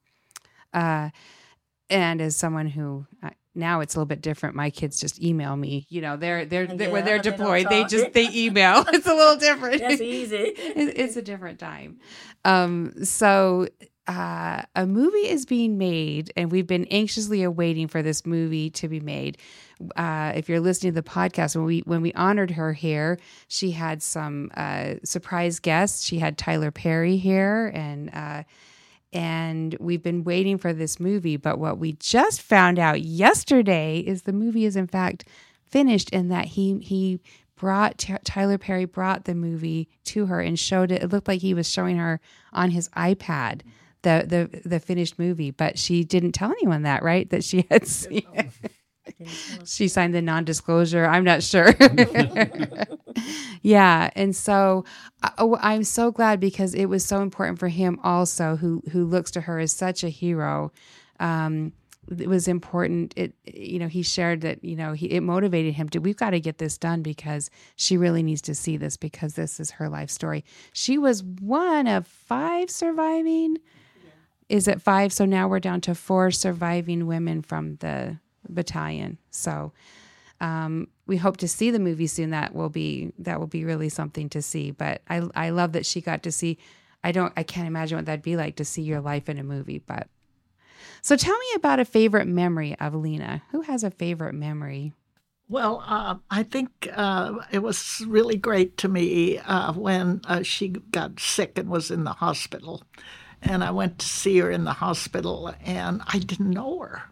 uh 0.74 1.10
and 1.90 2.22
as 2.22 2.36
someone 2.36 2.68
who 2.68 3.06
uh, 3.24 3.30
now 3.56 3.80
it's 3.80 3.96
a 3.96 3.98
little 3.98 4.06
bit 4.06 4.22
different 4.22 4.54
my 4.56 4.70
kids 4.70 5.00
just 5.00 5.22
email 5.24 5.56
me 5.56 5.86
you 5.90 6.02
know 6.02 6.18
they're 6.18 6.46
they're, 6.46 6.68
they 6.68 6.88
when 6.92 7.02
Yeah, 7.02 7.06
they're 7.06 7.20
deployed 7.20 7.68
they 7.70 7.82
talk. 7.82 7.90
just 7.90 8.14
they 8.14 8.30
email 8.36 8.84
it's 8.94 9.08
a 9.08 9.14
little 9.14 9.38
different 9.38 9.80
That's 9.82 10.02
easy. 10.02 10.36
it, 10.36 10.98
it's 10.98 11.16
a 11.16 11.22
different 11.22 11.58
time 11.60 12.00
um 12.46 13.04
so 13.04 13.68
uh, 14.08 14.62
a 14.76 14.86
movie 14.86 15.28
is 15.28 15.46
being 15.46 15.78
made 15.78 16.32
and 16.36 16.52
we've 16.52 16.68
been 16.68 16.86
anxiously 16.86 17.44
awaiting 17.44 17.88
for 17.88 18.02
this 18.02 18.26
movie 18.26 18.70
to 18.70 18.88
be 18.88 19.00
made 19.00 19.38
uh, 19.96 20.32
if 20.36 20.50
you're 20.50 20.60
listening 20.60 20.94
to 20.94 21.02
the 21.02 21.08
podcast 21.08 21.56
when 21.56 21.66
we 21.66 21.80
when 21.82 22.02
we 22.02 22.14
honored 22.14 22.52
her 22.52 22.74
here 22.74 23.20
she 23.48 23.72
had 23.72 24.02
some 24.02 24.50
uh, 24.56 24.96
surprise 25.04 25.60
guests 25.60 26.06
she 26.06 26.20
had 26.20 26.38
tyler 26.38 26.72
perry 26.72 27.18
here 27.18 27.72
and 27.74 28.10
uh, 28.14 28.44
and 29.14 29.76
we've 29.80 30.04
been 30.04 30.24
waiting 30.24 30.58
for 30.58 30.74
this 30.74 31.00
movie. 31.00 31.38
But 31.38 31.60
what 31.60 31.78
we 31.78 31.94
just 31.94 32.42
found 32.42 32.78
out 32.80 33.02
yesterday 33.02 34.00
is 34.00 34.24
the 34.24 34.34
movie 34.34 34.66
is 34.66 34.76
in 34.76 34.88
fact 34.88 35.26
finished, 35.66 36.10
and 36.14 36.32
that 36.32 36.46
he 36.46 36.80
he 36.80 37.20
brought 37.56 37.98
Tyler 38.24 38.58
Perry 38.58 38.86
brought 38.86 39.26
the 39.26 39.34
movie 39.34 39.90
to 40.06 40.28
her 40.28 40.40
and 40.40 40.60
showed 40.60 40.92
it. 40.92 41.02
It 41.02 41.12
looked 41.12 41.28
like 41.28 41.42
he 41.42 41.54
was 41.56 41.70
showing 41.70 41.98
her 41.98 42.20
on 42.54 42.72
his 42.72 42.90
iPad 42.90 43.62
the 44.08 44.50
the 44.52 44.70
the 44.70 44.80
finished 44.80 45.20
movie, 45.20 45.52
but 45.52 45.78
she 45.78 46.04
didn't 46.04 46.32
tell 46.32 46.52
anyone 46.52 46.84
that, 46.84 47.04
right? 47.04 47.30
That 47.30 47.44
she 47.44 47.66
had 47.70 47.88
seen. 47.88 48.24
She 49.66 49.88
signed 49.88 50.14
the 50.14 50.22
non-disclosure. 50.22 51.06
I'm 51.06 51.24
not 51.24 51.42
sure. 51.42 51.74
yeah, 53.62 54.10
and 54.18 54.36
so 54.36 54.84
uh, 55.24 55.30
oh, 55.38 55.58
I'm 55.62 55.86
so 55.86 56.12
glad 56.12 56.42
because 56.42 56.74
it 56.74 56.88
was 56.88 57.06
so 57.06 57.22
important 57.22 57.58
for 57.58 57.70
him 57.70 58.00
also, 58.04 58.58
who 58.58 58.84
who 58.92 59.06
looks 59.06 59.32
to 59.32 59.42
her 59.42 59.60
as 59.60 59.72
such 59.72 60.04
a 60.04 60.10
hero. 60.10 60.74
Um, 61.22 61.72
it 62.10 62.28
was 62.28 62.48
important. 62.48 63.14
It 63.16 63.34
you 63.46 63.80
know 63.80 63.88
he 63.88 64.04
shared 64.04 64.42
that 64.42 64.64
you 64.64 64.76
know 64.76 64.94
he 64.94 65.08
it 65.08 65.22
motivated 65.22 65.74
him 65.74 65.90
to 65.90 66.00
we've 66.00 66.18
got 66.18 66.32
to 66.32 66.40
get 66.40 66.58
this 66.58 66.78
done 66.78 67.02
because 67.02 67.50
she 67.76 67.98
really 67.98 68.24
needs 68.24 68.42
to 68.44 68.56
see 68.56 68.78
this 68.78 68.98
because 68.98 69.34
this 69.34 69.60
is 69.60 69.72
her 69.72 69.90
life 69.90 70.10
story. 70.10 70.46
She 70.74 70.98
was 70.98 71.24
one 71.24 71.88
of 71.88 72.08
five 72.08 72.70
surviving. 72.70 73.58
Is 74.50 74.68
it 74.68 74.82
five? 74.82 75.12
So 75.12 75.26
now 75.26 75.48
we're 75.48 75.60
down 75.60 75.82
to 75.82 75.96
four 75.96 76.32
surviving 76.32 77.08
women 77.08 77.42
from 77.42 77.76
the 77.78 78.18
battalion. 78.48 79.18
So 79.30 79.74
um, 80.40 80.88
we 81.06 81.18
hope 81.18 81.38
to 81.38 81.48
see 81.48 81.72
the 81.72 81.80
movie 81.80 82.08
soon. 82.08 82.30
That 82.30 82.56
will 82.56 82.70
be 82.70 83.12
that 83.20 83.40
will 83.40 83.48
be 83.48 83.66
really 83.66 83.90
something 83.90 84.30
to 84.30 84.42
see. 84.42 84.72
But 84.72 85.02
I 85.10 85.24
I 85.36 85.50
love 85.50 85.74
that 85.74 85.86
she 85.86 86.02
got 86.02 86.24
to 86.24 86.32
see. 86.32 86.58
I 87.04 87.12
don't 87.12 87.34
I 87.36 87.44
can't 87.44 87.68
imagine 87.68 87.98
what 87.98 88.06
that'd 88.06 88.22
be 88.22 88.38
like 88.38 88.56
to 88.58 88.66
see 88.66 88.82
your 88.82 89.02
life 89.02 89.30
in 89.30 89.38
a 89.38 89.44
movie. 89.44 89.80
But 89.80 90.08
so 91.02 91.16
tell 91.16 91.38
me 91.38 91.48
about 91.56 91.80
a 91.80 91.86
favorite 91.86 92.28
memory 92.28 92.76
of 92.80 92.96
Lena. 92.96 93.44
Who 93.52 93.62
has 93.62 93.84
a 93.84 93.92
favorite 93.92 94.34
memory? 94.34 94.94
Well, 95.50 95.82
uh, 95.88 96.16
I 96.30 96.44
think 96.44 96.90
uh, 96.94 97.36
it 97.52 97.60
was 97.60 98.04
really 98.06 98.36
great 98.36 98.76
to 98.78 98.90
me 98.90 99.38
uh, 99.38 99.72
when 99.72 100.20
uh, 100.26 100.44
she 100.44 100.68
got 100.68 101.20
sick 101.22 101.58
and 101.58 101.70
was 101.70 101.90
in 101.90 102.04
the 102.04 102.12
hospital. 102.12 102.84
And 103.42 103.64
I 103.64 103.72
went 103.72 104.00
to 104.00 104.06
see 104.06 104.40
her 104.40 104.50
in 104.50 104.64
the 104.64 104.74
hospital, 104.74 105.54
and 105.64 106.02
I 106.08 106.20
didn't 106.20 106.50
know 106.50 106.80
her 106.80 107.04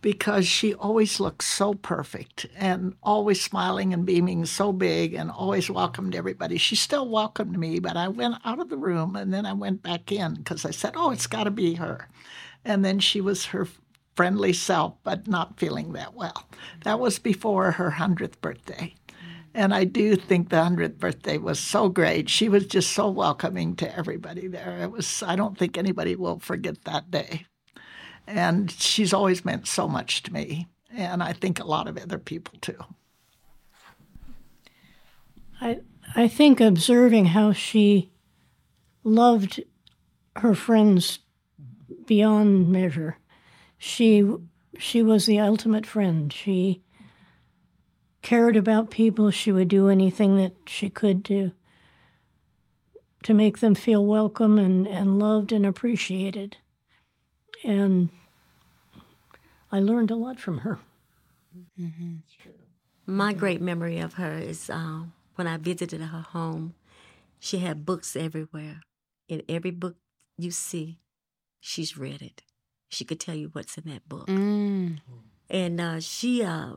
because 0.00 0.46
she 0.46 0.74
always 0.74 1.18
looked 1.18 1.42
so 1.42 1.74
perfect 1.74 2.46
and 2.56 2.94
always 3.02 3.42
smiling 3.42 3.92
and 3.92 4.06
beaming 4.06 4.46
so 4.46 4.72
big 4.72 5.14
and 5.14 5.30
always 5.30 5.68
welcomed 5.68 6.14
everybody. 6.14 6.56
She 6.56 6.76
still 6.76 7.08
welcomed 7.08 7.58
me, 7.58 7.80
but 7.80 7.96
I 7.96 8.08
went 8.08 8.36
out 8.44 8.60
of 8.60 8.68
the 8.68 8.76
room 8.76 9.16
and 9.16 9.32
then 9.32 9.44
I 9.44 9.52
went 9.54 9.82
back 9.82 10.12
in 10.12 10.34
because 10.34 10.64
I 10.64 10.70
said, 10.70 10.92
Oh, 10.96 11.10
it's 11.10 11.26
got 11.26 11.44
to 11.44 11.50
be 11.50 11.74
her. 11.74 12.08
And 12.64 12.84
then 12.84 13.00
she 13.00 13.20
was 13.20 13.46
her 13.46 13.66
friendly 14.14 14.52
self, 14.52 14.94
but 15.02 15.26
not 15.26 15.58
feeling 15.58 15.92
that 15.92 16.14
well. 16.14 16.48
That 16.84 17.00
was 17.00 17.18
before 17.18 17.72
her 17.72 17.92
100th 17.92 18.40
birthday. 18.40 18.94
And 19.58 19.74
I 19.74 19.82
do 19.82 20.14
think 20.14 20.50
the 20.50 20.56
100th 20.58 20.98
birthday 20.98 21.36
was 21.36 21.58
so 21.58 21.88
great. 21.88 22.30
She 22.30 22.48
was 22.48 22.64
just 22.64 22.92
so 22.92 23.10
welcoming 23.10 23.74
to 23.76 23.98
everybody 23.98 24.46
there. 24.46 24.78
It 24.82 24.92
was 24.92 25.20
I 25.20 25.34
don't 25.34 25.58
think 25.58 25.76
anybody 25.76 26.14
will 26.14 26.38
forget 26.38 26.84
that 26.84 27.10
day. 27.10 27.44
And 28.24 28.70
she's 28.70 29.12
always 29.12 29.44
meant 29.44 29.66
so 29.66 29.88
much 29.88 30.22
to 30.22 30.32
me, 30.32 30.68
and 30.94 31.24
I 31.24 31.32
think 31.32 31.58
a 31.58 31.66
lot 31.66 31.88
of 31.88 31.98
other 31.98 32.20
people 32.20 32.54
too. 32.60 32.78
I 35.60 35.80
I 36.14 36.28
think 36.28 36.60
observing 36.60 37.26
how 37.26 37.52
she 37.52 38.12
loved 39.02 39.64
her 40.36 40.54
friends 40.54 41.18
beyond 42.06 42.68
measure. 42.68 43.18
She 43.76 44.24
she 44.78 45.02
was 45.02 45.26
the 45.26 45.40
ultimate 45.40 45.84
friend. 45.84 46.32
She 46.32 46.84
cared 48.22 48.56
about 48.56 48.90
people. 48.90 49.30
She 49.30 49.52
would 49.52 49.68
do 49.68 49.88
anything 49.88 50.36
that 50.36 50.52
she 50.66 50.90
could 50.90 51.24
to 51.26 51.52
to 53.24 53.34
make 53.34 53.58
them 53.58 53.74
feel 53.74 54.06
welcome 54.06 54.58
and, 54.58 54.86
and 54.86 55.18
loved 55.18 55.50
and 55.52 55.66
appreciated. 55.66 56.56
and 57.64 58.10
I 59.70 59.80
learned 59.80 60.10
a 60.10 60.16
lot 60.16 60.38
from 60.40 60.58
her. 60.58 60.78
My 63.06 63.32
great 63.32 63.60
memory 63.60 63.98
of 63.98 64.14
her 64.14 64.38
is 64.38 64.70
uh, 64.70 65.02
when 65.34 65.46
I 65.46 65.56
visited 65.56 66.00
her 66.00 66.20
home. 66.30 66.74
She 67.38 67.58
had 67.58 67.84
books 67.84 68.16
everywhere. 68.16 68.82
In 69.28 69.42
every 69.48 69.70
book 69.70 69.96
you 70.38 70.50
see, 70.50 71.00
she's 71.60 71.98
read 71.98 72.22
it. 72.22 72.42
She 72.88 73.04
could 73.04 73.20
tell 73.20 73.34
you 73.34 73.50
what's 73.52 73.76
in 73.76 73.84
that 73.90 74.08
book. 74.08 74.26
Mm. 74.26 75.00
And 75.50 75.80
uh, 75.80 76.00
she 76.00 76.42
uh, 76.42 76.76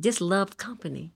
just 0.00 0.20
loved 0.20 0.56
company. 0.56 1.12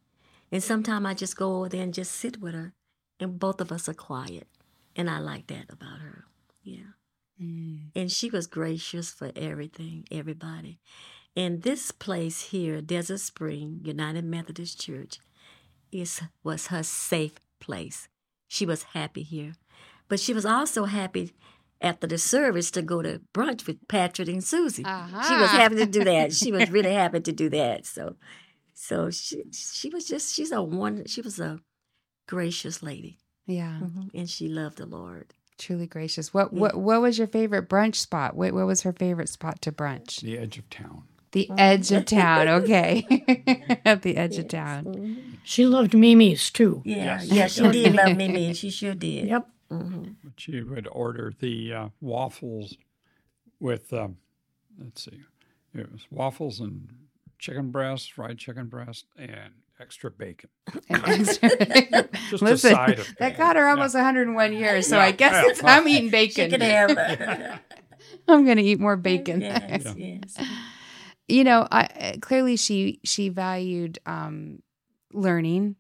And 0.52 0.62
sometimes 0.62 1.06
I 1.06 1.14
just 1.14 1.36
go 1.36 1.58
over 1.58 1.68
there 1.68 1.82
and 1.82 1.94
just 1.94 2.12
sit 2.12 2.40
with 2.40 2.54
her, 2.54 2.72
and 3.20 3.38
both 3.38 3.60
of 3.60 3.70
us 3.70 3.88
are 3.88 3.94
quiet. 3.94 4.48
And 4.96 5.08
I 5.08 5.18
like 5.18 5.46
that 5.46 5.66
about 5.70 6.00
her. 6.00 6.24
Yeah. 6.62 6.94
Mm. 7.40 7.90
And 7.94 8.10
she 8.10 8.30
was 8.30 8.46
gracious 8.46 9.10
for 9.10 9.30
everything, 9.36 10.04
everybody. 10.10 10.80
And 11.36 11.62
this 11.62 11.92
place 11.92 12.40
here, 12.50 12.80
Desert 12.80 13.20
Spring 13.20 13.80
United 13.84 14.24
Methodist 14.24 14.80
Church, 14.80 15.18
is 15.92 16.20
was 16.42 16.68
her 16.68 16.82
safe 16.82 17.38
place. 17.60 18.08
She 18.48 18.66
was 18.66 18.82
happy 18.94 19.22
here. 19.22 19.52
But 20.08 20.18
she 20.18 20.34
was 20.34 20.44
also 20.44 20.86
happy 20.86 21.32
after 21.80 22.06
the 22.06 22.18
service 22.18 22.70
to 22.72 22.82
go 22.82 23.00
to 23.00 23.20
brunch 23.32 23.66
with 23.66 23.86
Patrick 23.88 24.28
and 24.28 24.42
Susie. 24.42 24.82
She 24.82 25.34
was 25.34 25.50
happy 25.50 25.76
to 25.76 25.86
do 25.86 26.04
that. 26.04 26.34
She 26.34 26.52
was 26.52 26.70
really 26.70 26.92
happy 27.02 27.20
to 27.20 27.32
do 27.32 27.48
that. 27.50 27.86
So 27.86 28.16
so 28.74 29.10
she 29.10 29.44
she 29.52 29.88
was 29.90 30.06
just 30.06 30.34
she's 30.34 30.52
a 30.52 30.62
one 30.62 31.04
she 31.06 31.20
was 31.20 31.38
a 31.40 31.60
gracious 32.26 32.82
lady. 32.82 33.18
Yeah, 33.46 33.80
And 34.14 34.30
she 34.30 34.48
loved 34.48 34.78
the 34.78 34.86
Lord. 34.86 35.34
truly 35.58 35.86
gracious. 35.86 36.32
What 36.32 36.52
what 36.52 36.76
what 36.76 37.02
was 37.02 37.18
your 37.18 37.26
favorite 37.26 37.68
brunch 37.68 37.96
spot? 37.96 38.36
What 38.36 38.52
what 38.52 38.66
was 38.66 38.82
her 38.82 38.92
favorite 38.92 39.28
spot 39.28 39.60
to 39.62 39.72
brunch? 39.72 40.20
The 40.20 40.38
edge 40.38 40.58
of 40.58 40.70
town. 40.70 41.02
The 41.32 41.48
edge 41.58 41.90
of 41.92 42.04
town. 42.06 42.48
Okay, 42.62 43.04
at 43.84 44.02
the 44.06 44.16
edge 44.16 44.38
of 44.38 44.48
town. 44.48 45.38
She 45.44 45.64
loved 45.66 45.94
Mimi's 45.94 46.50
too. 46.50 46.82
Yeah, 46.84 47.20
Yes. 47.22 47.28
yeah, 47.30 47.46
she 47.48 47.68
did 47.70 47.94
love 48.00 48.16
Mimi. 48.16 48.52
She 48.54 48.70
sure 48.70 48.94
did. 48.94 49.26
Yep. 49.28 49.48
Mhm. 49.72 50.16
But 50.24 50.32
she 50.36 50.62
would 50.62 50.88
order 50.90 51.32
the 51.38 51.72
uh, 51.72 51.88
waffles 52.00 52.76
with, 53.60 53.92
um, 53.92 54.16
let's 54.78 55.04
see, 55.04 55.20
it 55.74 55.90
was 55.92 56.02
waffles 56.10 56.58
and 56.60 56.88
chicken 57.40 57.70
breast, 57.70 58.12
fried 58.12 58.38
chicken 58.38 58.66
breast, 58.66 59.06
and 59.18 59.52
extra 59.80 60.10
bacon. 60.10 60.50
And 60.88 61.04
extra- 61.08 61.48
Just 62.30 62.42
Listen, 62.42 62.72
a 62.72 62.74
side 62.74 62.98
of 63.00 63.14
that 63.18 63.36
got 63.36 63.56
her 63.56 63.66
almost 63.66 63.94
101 63.94 64.52
years, 64.52 64.86
so 64.86 64.96
Yeah, 64.96 65.02
I 65.04 65.10
guess 65.12 65.32
yeah. 65.32 65.42
it's, 65.50 65.64
I'm 65.64 65.88
eating 65.88 66.04
She 66.04 66.10
bacon. 66.10 66.50
could 66.50 66.62
have. 66.62 67.60
I'm 68.28 68.46
gonna 68.46 68.60
eat 68.60 68.78
more 68.78 68.96
bacon. 68.96 69.40
yes, 69.40 69.94
yes. 69.96 70.36
you 71.28 71.44
know 71.44 71.66
I, 71.70 72.16
clearly 72.20 72.56
she 72.56 73.00
she 73.04 73.28
valued 73.28 73.98
um 74.06 74.62
learning 75.12 75.76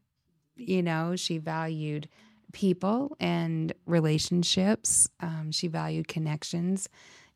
you 0.56 0.82
know 0.82 1.16
she 1.16 1.38
valued 1.38 2.08
people 2.52 3.16
and 3.20 3.72
relationships 3.86 5.08
um, 5.20 5.50
she 5.52 5.68
valued 5.68 6.08
connections 6.08 6.88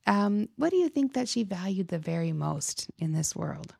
um, 0.07 0.49
what 0.57 0.71
do 0.71 0.76
you 0.76 0.88
think 0.88 1.14
that 1.14 1.28
she 1.28 1.45
valued 1.45 1.88
the 1.88 1.99
very 1.99 2.33
most 2.33 2.90
in 2.99 3.12
this 3.12 3.35
world 3.35 3.75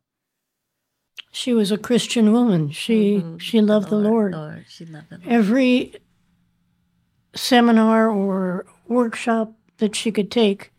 She 1.35 1.53
was 1.53 1.73
a 1.73 1.79
Christian 1.79 2.33
woman. 2.33 2.71
She 2.71 3.17
Mhm. 3.17 3.41
she 3.41 3.61
loved 3.61 3.89
the 3.91 3.97
Lord. 3.99 4.33
Lord, 4.33 4.65
she 4.69 4.85
loved 4.87 5.11
the 5.11 5.19
Lord. 5.19 5.29
Every 5.29 5.95
seminar 7.35 8.09
or 8.09 8.67
workshop 8.87 9.53
that 9.79 9.97
she 9.97 10.13
could 10.13 10.31
take 10.31 10.73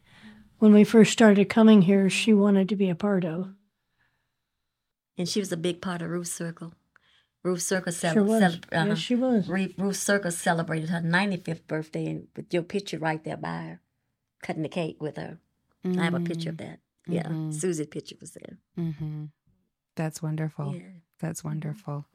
when 0.60 0.74
we 0.74 0.86
first 0.86 1.12
started 1.12 1.50
coming 1.50 1.82
here, 1.82 2.10
she 2.10 2.34
wanted 2.34 2.70
to 2.70 2.76
be 2.78 2.90
a 2.90 2.96
part 2.96 3.26
of. 3.26 3.54
And 5.18 5.28
she 5.28 5.40
was 5.42 5.52
a 5.52 5.58
big 5.58 5.82
part 5.82 6.02
of 6.02 6.10
Ruth 6.10 6.28
Circle. 6.28 6.74
Ruth 7.44 7.62
Circle 7.62 7.92
Sure 7.92 8.14
cele- 8.14 8.60
uh-huh. 8.72 8.86
Yes, 8.88 8.98
she 8.98 9.16
was. 9.16 9.48
Ruth 9.50 9.98
Circle 9.98 10.32
celebrated 10.32 10.90
her 10.90 11.02
95th 11.02 11.68
birthday 11.68 12.06
and 12.08 12.28
with 12.36 12.54
your 12.54 12.64
picture 12.64 12.98
right 12.98 13.22
there 13.24 13.38
by 13.38 13.58
her, 13.64 13.82
cutting 14.42 14.64
the 14.64 14.70
cake 14.70 15.02
with 15.02 15.18
her. 15.18 15.40
I 15.84 16.04
have 16.06 16.14
a 16.16 16.20
picture 16.22 16.50
of 16.50 16.58
that. 16.58 16.80
Yeah, 17.08 17.28
Mhm. 17.28 17.54
Susie's 17.54 17.86
picture 17.88 18.16
was 18.20 18.32
there. 18.32 18.58
Mm-hmm. 19.96 20.04
that's 20.04 20.22
wonderful 20.22 20.76
Yeah. 20.76 20.82
that's 21.20 21.44
wonderful 21.44 22.06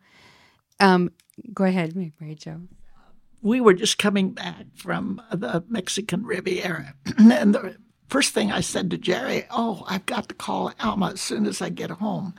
um 0.78 1.10
go 1.52 1.64
ahead 1.64 1.94
mary 1.96 2.34
jo 2.34 2.62
we 3.42 3.60
were 3.60 3.74
just 3.74 3.98
coming 3.98 4.32
back 4.32 4.66
from 4.74 5.20
the 5.32 5.64
Mexican 5.68 6.24
Riviera. 6.24 6.94
and 7.18 7.54
the 7.54 7.76
first 8.08 8.34
thing 8.34 8.52
I 8.52 8.60
said 8.60 8.90
to 8.90 8.98
Jerry, 8.98 9.44
Oh, 9.50 9.84
I've 9.88 10.06
got 10.06 10.28
to 10.28 10.34
call 10.34 10.72
Alma 10.80 11.12
as 11.12 11.20
soon 11.20 11.46
as 11.46 11.62
I 11.62 11.70
get 11.70 11.90
home 11.90 12.34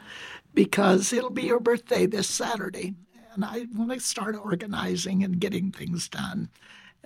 because 0.53 1.11
it'll 1.11 1.31
be 1.31 1.43
your 1.43 1.59
birthday 1.59 2.05
this 2.05 2.27
Saturday. 2.27 2.93
And 3.33 3.45
I 3.45 3.65
want 3.75 3.91
to 3.91 3.99
start 3.99 4.35
organizing 4.35 5.23
and 5.23 5.39
getting 5.39 5.71
things 5.71 6.09
done. 6.09 6.49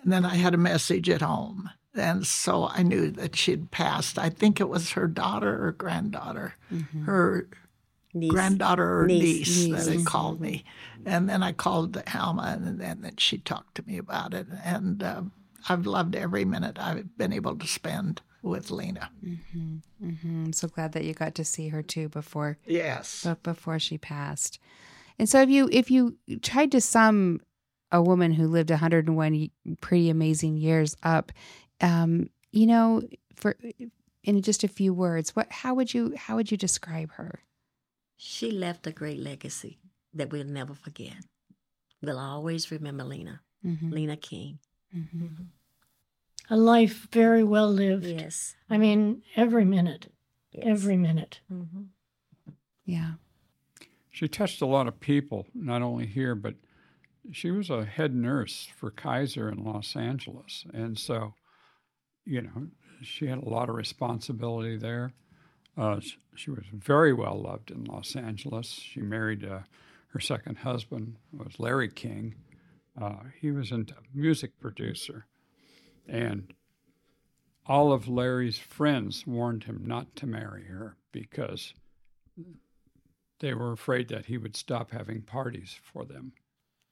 And 0.02 0.12
then 0.12 0.26
I 0.26 0.36
had 0.36 0.54
a 0.54 0.58
message 0.58 1.10
at 1.10 1.22
home. 1.22 1.70
And 1.94 2.28
so 2.28 2.68
I 2.68 2.84
knew 2.84 3.10
that 3.12 3.36
she'd 3.36 3.72
passed. 3.72 4.20
I 4.20 4.30
think 4.30 4.60
it 4.60 4.68
was 4.68 4.92
her 4.92 5.08
daughter 5.08 5.66
or 5.66 5.72
granddaughter, 5.72 6.56
her 7.06 7.48
Niece. 8.16 8.32
granddaughter 8.32 9.02
or 9.02 9.08
Niece. 9.08 9.48
niece, 9.50 9.86
that 9.86 9.92
had 9.92 10.06
called 10.06 10.42
me. 10.42 10.64
And 11.06 11.30
then 11.30 11.44
I 11.44 11.52
called 11.52 12.02
Alma, 12.14 12.58
and 12.60 12.80
then, 12.80 13.14
she 13.18 13.38
talked 13.38 13.76
to 13.76 13.84
me 13.86 13.98
about 13.98 14.34
it. 14.34 14.48
And 14.64 15.04
uh, 15.04 15.22
I've 15.70 15.86
loved 15.86 16.16
every 16.16 16.46
minute 16.46 16.78
I've 16.80 17.18
been 17.18 17.34
able 17.34 17.56
to 17.58 17.68
spend 17.68 18.22
with 18.42 18.72
Lena. 18.72 19.10
hmm 19.22 19.78
i'm 20.02 20.54
so 20.54 20.68
glad 20.68 20.92
that 20.92 21.04
you 21.04 21.14
got 21.14 21.34
to 21.36 21.44
see 21.44 21.70
her 21.70 21.82
too 21.82 22.08
before 22.10 22.58
Yes. 22.68 23.22
but 23.24 23.42
before 23.44 23.80
she 23.80 23.98
passed. 23.98 24.60
And 25.18 25.28
so 25.30 25.42
if 25.42 25.50
you 25.50 25.70
if 25.72 25.90
you 25.90 26.18
tried 26.42 26.72
to 26.74 26.82
sum 26.82 27.40
a 27.92 28.02
woman 28.02 28.32
who 28.34 28.48
lived 28.48 28.70
101 28.70 29.50
pretty 29.82 30.10
amazing 30.10 30.58
years 30.58 30.96
up, 31.04 31.32
um, 31.82 32.30
you 32.52 32.68
know, 32.68 33.02
for 33.36 33.56
in 34.24 34.42
just 34.42 34.64
a 34.64 34.68
few 34.68 34.94
words, 34.94 35.36
what 35.36 35.52
how 35.52 35.74
would 35.76 35.94
you 35.94 36.14
how 36.18 36.36
would 36.36 36.52
you 36.52 36.58
describe 36.58 37.12
her? 37.14 37.40
She 38.18 38.52
left 38.52 38.88
a 38.88 38.92
great 38.92 39.20
legacy 39.20 39.80
that 40.14 40.30
we'll 40.32 40.46
never 40.46 40.74
forget. 40.74 41.18
We'll 42.02 42.20
always 42.20 42.72
remember 42.72 43.04
Lena, 43.04 43.42
Mm-hmm. 43.66 43.90
Lena 43.92 44.18
King. 44.18 44.60
A 46.50 46.56
life 46.56 47.08
very 47.12 47.44
well 47.44 47.70
lived. 47.72 48.06
Yes. 48.06 48.56
I 48.70 48.78
mean, 48.78 49.24
every 49.36 49.66
minute, 49.66 50.12
yes. 50.52 50.64
every 50.68 50.98
minute. 50.98 51.42
hmm 51.50 51.84
Yeah. 52.86 53.14
She 54.12 54.28
touched 54.30 54.62
a 54.62 54.66
lot 54.66 54.88
of 54.88 55.00
people, 55.00 55.48
not 55.54 55.82
only 55.82 56.06
here, 56.06 56.36
but 56.36 56.56
she 57.32 57.52
was 57.52 57.70
a 57.70 57.84
head 57.84 58.16
nurse 58.16 58.68
for 58.78 58.92
Kaiser 58.92 59.50
in 59.50 59.64
Los 59.64 59.96
Angeles. 59.96 60.66
And 60.74 60.98
so, 60.98 61.34
you 62.24 62.44
know, 62.44 62.68
she 63.02 63.26
had 63.28 63.40
a 63.40 63.50
lot 63.50 63.68
of 63.68 63.76
responsibility 63.76 64.78
there. 64.78 65.12
Uh, 65.78 66.00
she 66.36 66.50
was 66.52 66.64
very 66.72 67.14
well 67.14 67.42
loved 67.42 67.72
in 67.72 67.84
Los 67.84 68.16
Angeles. 68.16 68.68
She 68.68 69.02
married 69.02 69.44
uh, 69.44 69.60
her 70.10 70.20
second 70.20 70.60
husband, 70.60 71.16
was 71.32 71.60
Larry 71.60 71.90
King. 71.90 72.36
Uh, 73.00 73.16
he 73.40 73.52
was 73.52 73.72
a 73.72 73.86
music 74.14 74.60
producer. 74.60 75.26
And 76.08 76.54
all 77.66 77.92
of 77.92 78.08
Larry's 78.08 78.58
friends 78.60 79.26
warned 79.26 79.66
him 79.66 79.84
not 79.86 80.16
to 80.18 80.28
marry 80.28 80.66
her 80.66 80.96
because 81.12 81.74
they 83.40 83.54
were 83.54 83.72
afraid 83.72 84.08
that 84.10 84.28
he 84.28 84.38
would 84.38 84.56
stop 84.56 84.92
having 84.92 85.22
parties 85.22 85.80
for 85.84 86.06
them. 86.06 86.34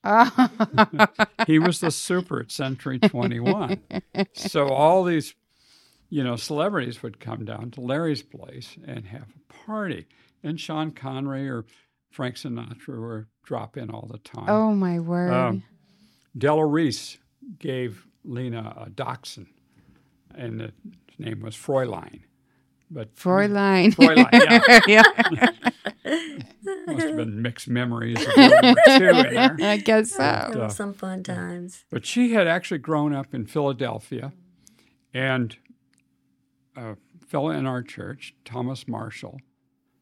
He 1.48 1.60
was 1.60 1.80
the 1.80 1.92
super 1.92 2.40
at 2.42 2.52
Century 2.52 3.00
21. 3.00 3.80
so 4.34 4.68
all 4.68 5.04
these, 5.04 5.36
you 6.14 6.24
know, 6.24 6.36
celebrities 6.36 7.02
would 7.02 7.20
come 7.20 7.44
down 7.44 7.72
to 7.72 7.82
Larry's 7.82 8.22
place 8.22 8.78
and 8.86 9.08
have 9.08 9.26
a 9.36 9.54
party. 9.66 10.06
And 10.44 10.60
Sean 10.60 10.92
Connery 10.92 11.50
or 11.50 11.66
Frank 12.12 12.36
Sinatra 12.36 13.02
would 13.02 13.26
drop 13.42 13.78
in 13.78 13.90
all 13.90 14.08
the 14.12 14.20
time. 14.20 14.46
oh 14.48 14.76
my 14.76 15.00
word. 15.00 15.34
Um, 15.34 15.64
Della 16.38 16.68
Reese 16.68 17.18
gave 17.58 18.06
Lena 18.24 18.76
a 18.86 18.92
dachshund, 18.92 19.48
and 20.36 20.60
the 20.60 20.72
name 21.18 21.42
was 21.42 21.56
Fräulein. 21.56 22.22
But 22.92 23.16
Fräulein. 23.16 23.96
Fräulein, 23.96 24.82
yeah. 24.88 25.04
yeah. 25.26 25.50
must 26.94 27.08
have 27.08 27.18
been 27.18 27.42
mixed 27.42 27.68
memories 27.68 28.22
of 28.22 28.38
World 28.38 28.64
War 28.64 28.76
II 28.88 29.08
in 29.08 29.34
there. 29.34 29.58
I 29.62 29.78
guess 29.78 30.12
so. 30.12 30.48
There 30.52 30.60
were 30.60 30.66
uh, 30.66 30.70
some 30.70 30.94
fun 30.94 31.24
times. 31.24 31.86
But 31.90 32.06
she 32.06 32.34
had 32.34 32.48
actually 32.48 32.78
grown 32.78 33.16
up 33.16 33.34
in 33.34 33.48
Philadelphia, 33.48 34.32
and 35.12 35.58
a 36.76 36.96
fellow 37.28 37.50
in 37.50 37.66
our 37.66 37.84
church, 37.84 38.34
Thomas 38.46 38.88
Marshall, 38.88 39.40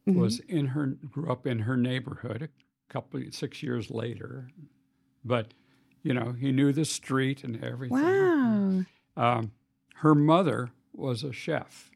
was 0.05 0.39
in 0.41 0.67
her 0.67 0.87
grew 0.87 1.31
up 1.31 1.45
in 1.47 1.59
her 1.59 1.77
neighborhood 1.77 2.41
a 2.43 2.93
couple 2.93 3.21
six 3.31 3.61
years 3.63 3.89
later, 3.91 4.49
but 5.23 5.53
you 6.03 6.13
know 6.13 6.33
he 6.33 6.51
knew 6.51 6.73
the 6.73 6.85
street 6.85 7.43
and 7.43 7.63
everything. 7.63 7.97
Wow. 7.97 8.83
Um, 9.17 9.51
her 9.95 10.15
mother 10.15 10.71
was 10.93 11.23
a 11.23 11.31
chef, 11.31 11.91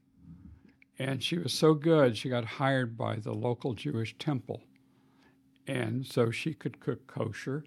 And 0.98 1.22
she 1.22 1.38
was 1.38 1.54
so 1.54 1.74
good, 1.74 2.18
she 2.18 2.30
got 2.30 2.46
hired 2.46 2.98
by 2.98 3.18
the 3.18 3.34
local 3.34 3.74
Jewish 3.74 4.18
temple. 4.18 4.64
And 5.68 6.06
so 6.06 6.32
she 6.32 6.54
could 6.54 6.80
cook 6.80 7.08
kosher. 7.08 7.66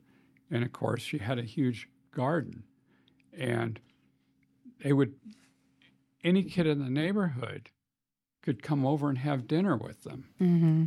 And 0.51 0.65
of 0.65 0.73
course, 0.73 1.03
she 1.03 1.19
had 1.19 1.39
a 1.39 1.43
huge 1.43 1.89
garden. 2.13 2.65
And 3.37 3.81
they 4.83 4.93
would, 4.93 5.15
any 6.25 6.43
kid 6.45 6.67
in 6.67 6.79
the 6.81 6.91
neighborhood 6.91 7.71
could 8.43 8.63
come 8.63 8.87
over 8.87 9.09
and 9.09 9.19
have 9.19 9.49
dinner 9.49 9.77
with 9.77 10.05
them. 10.05 10.29
Mm-hmm. 10.41 10.85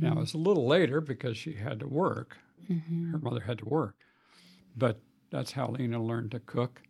Now, 0.00 0.12
it 0.12 0.18
was 0.18 0.34
a 0.34 0.38
little 0.38 0.66
later 0.66 1.00
because 1.00 1.36
she 1.36 1.52
had 1.52 1.80
to 1.80 1.86
work. 1.86 2.36
Mm-hmm. 2.70 3.12
Her 3.12 3.18
mother 3.18 3.40
had 3.40 3.58
to 3.58 3.64
work. 3.64 3.94
But 4.76 5.00
that's 5.30 5.52
how 5.52 5.68
Lena 5.68 6.02
learned 6.02 6.32
to 6.32 6.40
cook. 6.40 6.82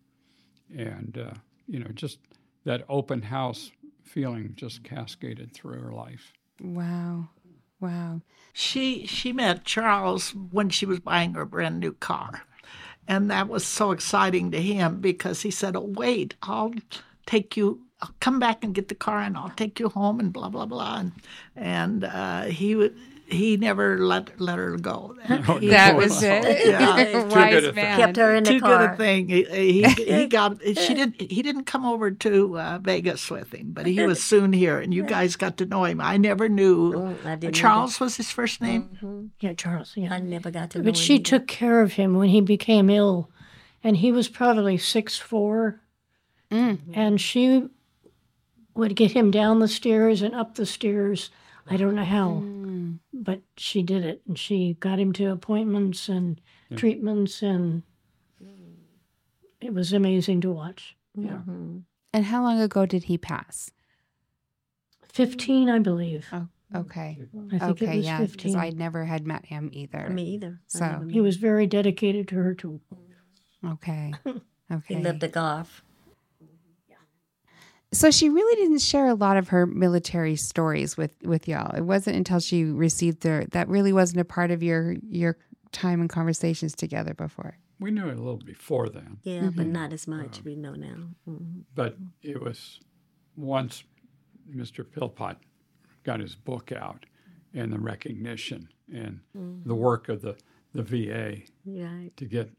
And, 0.75 1.19
uh, 1.19 1.35
you 1.67 1.79
know, 1.79 1.91
just 1.95 2.19
that 2.65 2.85
open 2.89 3.23
house 3.23 3.71
feeling 4.03 4.53
just 4.57 4.85
cascaded 4.85 5.53
through 5.53 5.81
her 5.81 5.93
life. 5.93 6.33
Wow. 6.61 7.29
Wow. 7.81 8.23
She 8.53 9.07
she 9.07 9.33
met 9.33 9.65
Charles 9.65 10.35
when 10.35 10.69
she 10.69 10.85
was 10.85 11.01
buying 11.01 11.35
her 11.35 11.45
brand 11.45 11.79
new 11.79 11.93
car. 11.93 12.43
And 13.07 13.31
that 13.31 13.49
was 13.49 13.65
so 13.65 13.93
exciting 13.93 14.51
to 14.51 14.61
him 14.61 15.01
because 15.01 15.43
he 15.43 15.51
said, 15.51 15.77
Oh 15.77 15.81
wait, 15.85 16.35
I'll 16.43 16.75
take 17.35 17.57
you 17.57 17.67
I'll 18.01 18.15
come 18.21 18.39
back 18.39 18.63
and 18.65 18.75
get 18.75 18.87
the 18.89 18.95
car 19.07 19.21
and 19.21 19.37
I'll 19.37 19.51
take 19.63 19.79
you 19.81 19.89
home 19.89 20.21
and 20.21 20.33
blah 20.33 20.49
blah 20.49 20.67
blah 20.67 20.99
and 21.01 21.13
and 21.57 22.05
uh, 22.05 22.43
he 22.45 22.75
would 22.75 22.95
he 23.31 23.59
never 23.59 23.99
let 23.99 24.41
let 24.41 24.57
her 24.57 24.77
go. 24.79 25.15
He- 25.61 25.69
That 25.69 25.97
was 25.97 26.23
it. 26.23 26.67
Yeah. 26.67 27.25
Wise 27.29 27.53
good 27.61 27.65
thing. 27.65 27.75
man. 27.75 27.99
Kept 27.99 28.17
her 28.17 28.35
in 28.37 28.45
the 28.45 28.51
Too 28.53 28.61
car. 28.61 28.79
good 28.79 28.91
a 28.95 28.97
thing. 28.97 29.29
He, 29.29 29.43
he, 29.45 29.83
he 30.17 30.27
got 30.39 30.63
she 30.63 30.95
didn't 30.95 31.21
he 31.21 31.43
didn't 31.43 31.65
come 31.65 31.85
over 31.85 32.11
to 32.25 32.59
uh, 32.59 32.79
Vegas 32.81 33.31
with 33.31 33.53
him, 33.53 33.73
but 33.77 33.85
he 33.85 34.01
was 34.07 34.23
soon 34.23 34.55
here, 34.55 34.79
and 34.81 34.95
you 34.95 35.03
guys 35.03 35.37
got 35.37 35.59
to 35.59 35.67
know 35.67 35.85
him. 35.85 36.01
I 36.01 36.17
never 36.17 36.49
knew 36.49 36.93
Mm, 36.95 37.27
I 37.27 37.35
didn't 37.37 37.55
Charles 37.55 38.01
was 38.01 38.17
his 38.17 38.31
first 38.31 38.63
name. 38.63 38.83
Mm-hmm. 38.97 39.27
Yeah, 39.41 39.53
Charles. 39.53 39.93
Yeah. 39.95 40.15
I 40.15 40.21
never 40.21 40.51
got 40.51 40.71
to 40.71 40.79
know 40.79 40.85
But 40.85 40.97
she 40.97 41.17
either. 41.17 41.25
took 41.25 41.47
care 41.49 41.83
of 41.83 41.93
him 42.01 42.15
when 42.17 42.31
he 42.31 42.41
became 42.41 42.89
ill, 42.89 43.29
and 43.85 43.99
he 43.99 44.11
was 44.13 44.29
probably 44.31 44.79
six 44.79 45.19
four, 45.19 45.83
Mm. 46.51 46.79
and 46.95 47.21
she 47.21 47.69
would 48.75 48.95
get 48.97 49.11
him 49.13 49.31
down 49.31 49.59
the 49.59 49.69
stairs 49.69 50.23
and 50.23 50.35
up 50.35 50.55
the 50.55 50.65
stairs. 50.67 51.31
I 51.67 51.77
don't 51.77 51.95
know 51.95 52.05
how, 52.05 52.43
Mm. 52.43 53.01
but 53.13 53.43
she 53.57 53.83
did 53.83 54.05
it, 54.05 54.23
and 54.27 54.39
she 54.39 54.75
got 54.81 54.99
him 54.99 55.13
to 55.15 55.27
appointments 55.27 56.09
and 56.09 56.41
treatments, 56.77 57.43
and 57.43 57.83
it 59.61 59.75
was 59.75 59.93
amazing 59.93 60.41
to 60.43 60.53
watch. 60.53 60.97
Yeah, 61.15 61.43
Mhm. 61.47 61.83
And 62.13 62.25
how 62.27 62.43
long 62.43 62.61
ago 62.61 62.87
did 62.87 63.05
he 63.05 63.19
pass? 63.19 63.71
fifteen, 65.03 65.69
I 65.69 65.79
believe. 65.81 66.27
Oh, 66.33 66.49
okay. 66.75 67.19
I 67.51 67.59
think 67.59 67.63
Okay, 67.83 67.93
it 67.93 67.97
was 67.97 68.07
yeah, 68.07 68.19
because 68.21 68.31
fifteen. 68.33 68.57
I 68.57 68.71
never 68.71 69.05
had 69.05 69.27
met 69.27 69.47
him 69.47 69.69
either. 69.73 70.09
Me 70.11 70.35
either. 70.35 70.61
So- 70.69 71.07
He 71.11 71.21
was 71.21 71.37
very 71.37 71.67
dedicated 71.67 72.29
to 72.29 72.37
her 72.37 72.55
too. 72.55 72.81
Okay. 73.65 74.13
Okay. 74.71 74.97
He 74.97 75.01
lived 75.03 75.23
a 75.23 75.29
golf. 75.29 75.83
So 77.93 78.11
she 78.11 78.29
really 78.29 78.63
didn't 78.63 78.81
share 78.81 79.07
a 79.07 79.15
lot 79.15 79.37
of 79.39 79.49
her 79.49 79.67
military 79.67 80.37
stories 80.37 80.97
with 80.97 81.13
with 81.23 81.49
y'all. 81.49 81.75
It 81.75 81.83
wasn't 81.83 82.17
until 82.17 82.39
she 82.41 82.65
received 82.65 83.25
her 83.25 83.45
that 83.53 83.69
really 83.69 83.93
wasn't 83.93 84.21
a 84.21 84.25
part 84.25 84.51
of 84.51 84.63
your 84.63 84.97
your 85.09 85.39
time 85.73 86.01
and 86.01 86.11
conversations 86.11 86.75
together 86.75 87.15
before. 87.15 87.57
We 87.81 87.91
knew 87.91 88.09
it 88.09 88.15
a 88.19 88.23
little 88.23 88.39
before 88.45 88.89
then, 88.89 89.19
Yeah, 89.23 89.51
but 89.55 89.67
not 89.67 89.93
as 89.93 90.07
much 90.09 90.43
we 90.45 90.57
know 90.57 90.75
now. 90.75 91.11
Mhm. 91.29 91.65
but 91.75 91.97
it 92.23 92.43
was 92.43 92.81
once 93.37 93.85
Mr. 94.51 94.85
Philpott 94.85 95.37
got 96.03 96.21
his 96.21 96.35
book 96.35 96.73
out 96.73 97.07
and 97.55 97.73
the 97.73 97.79
recognition 97.79 98.69
and 98.93 99.21
the 99.65 99.75
work 99.75 100.09
of 100.09 100.23
the, 100.23 100.37
the 100.75 100.83
VA 100.83 101.43
Right. 101.65 102.11
to 102.17 102.25
get 102.27 102.51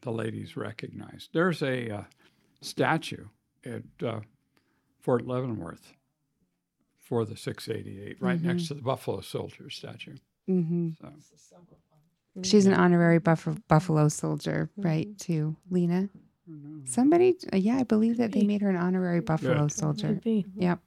the 0.00 0.12
ladies 0.12 0.56
recognized. 0.56 1.30
There's 1.34 1.62
a 1.62 1.90
uh, 1.90 2.04
statue 2.62 3.26
at 3.64 3.82
uh, 4.02 4.20
Fort 5.02 5.26
Leavenworth 5.26 5.92
for 6.96 7.24
the 7.24 7.36
688, 7.36 8.16
right 8.20 8.40
next 8.40 8.68
to 8.68 8.74
the 8.74 8.82
Buffalo 8.82 9.20
Soldier 9.20 9.68
statue. 9.70 10.14
Mm-hmm. 10.48 10.90
So, 11.00 11.08
She's 12.42 12.64
an 12.64 12.72
honorary 12.74 13.18
Buff- 13.18 13.58
Buffalo 13.68 14.08
soldier, 14.08 14.70
right? 14.76 15.06
Too, 15.18 15.54
Lena. 15.70 16.08
Somebody, 16.86 17.36
uh, 17.52 17.56
yeah, 17.56 17.76
I 17.76 17.82
believe 17.82 18.16
that 18.16 18.32
they 18.32 18.42
made 18.42 18.62
her 18.62 18.70
an 18.70 18.76
honorary 18.76 19.20
Buffalo 19.20 19.62
Good. 19.62 19.72
soldier. 19.72 20.08
Could 20.08 20.24
be. 20.24 20.46
Yep, 20.56 20.78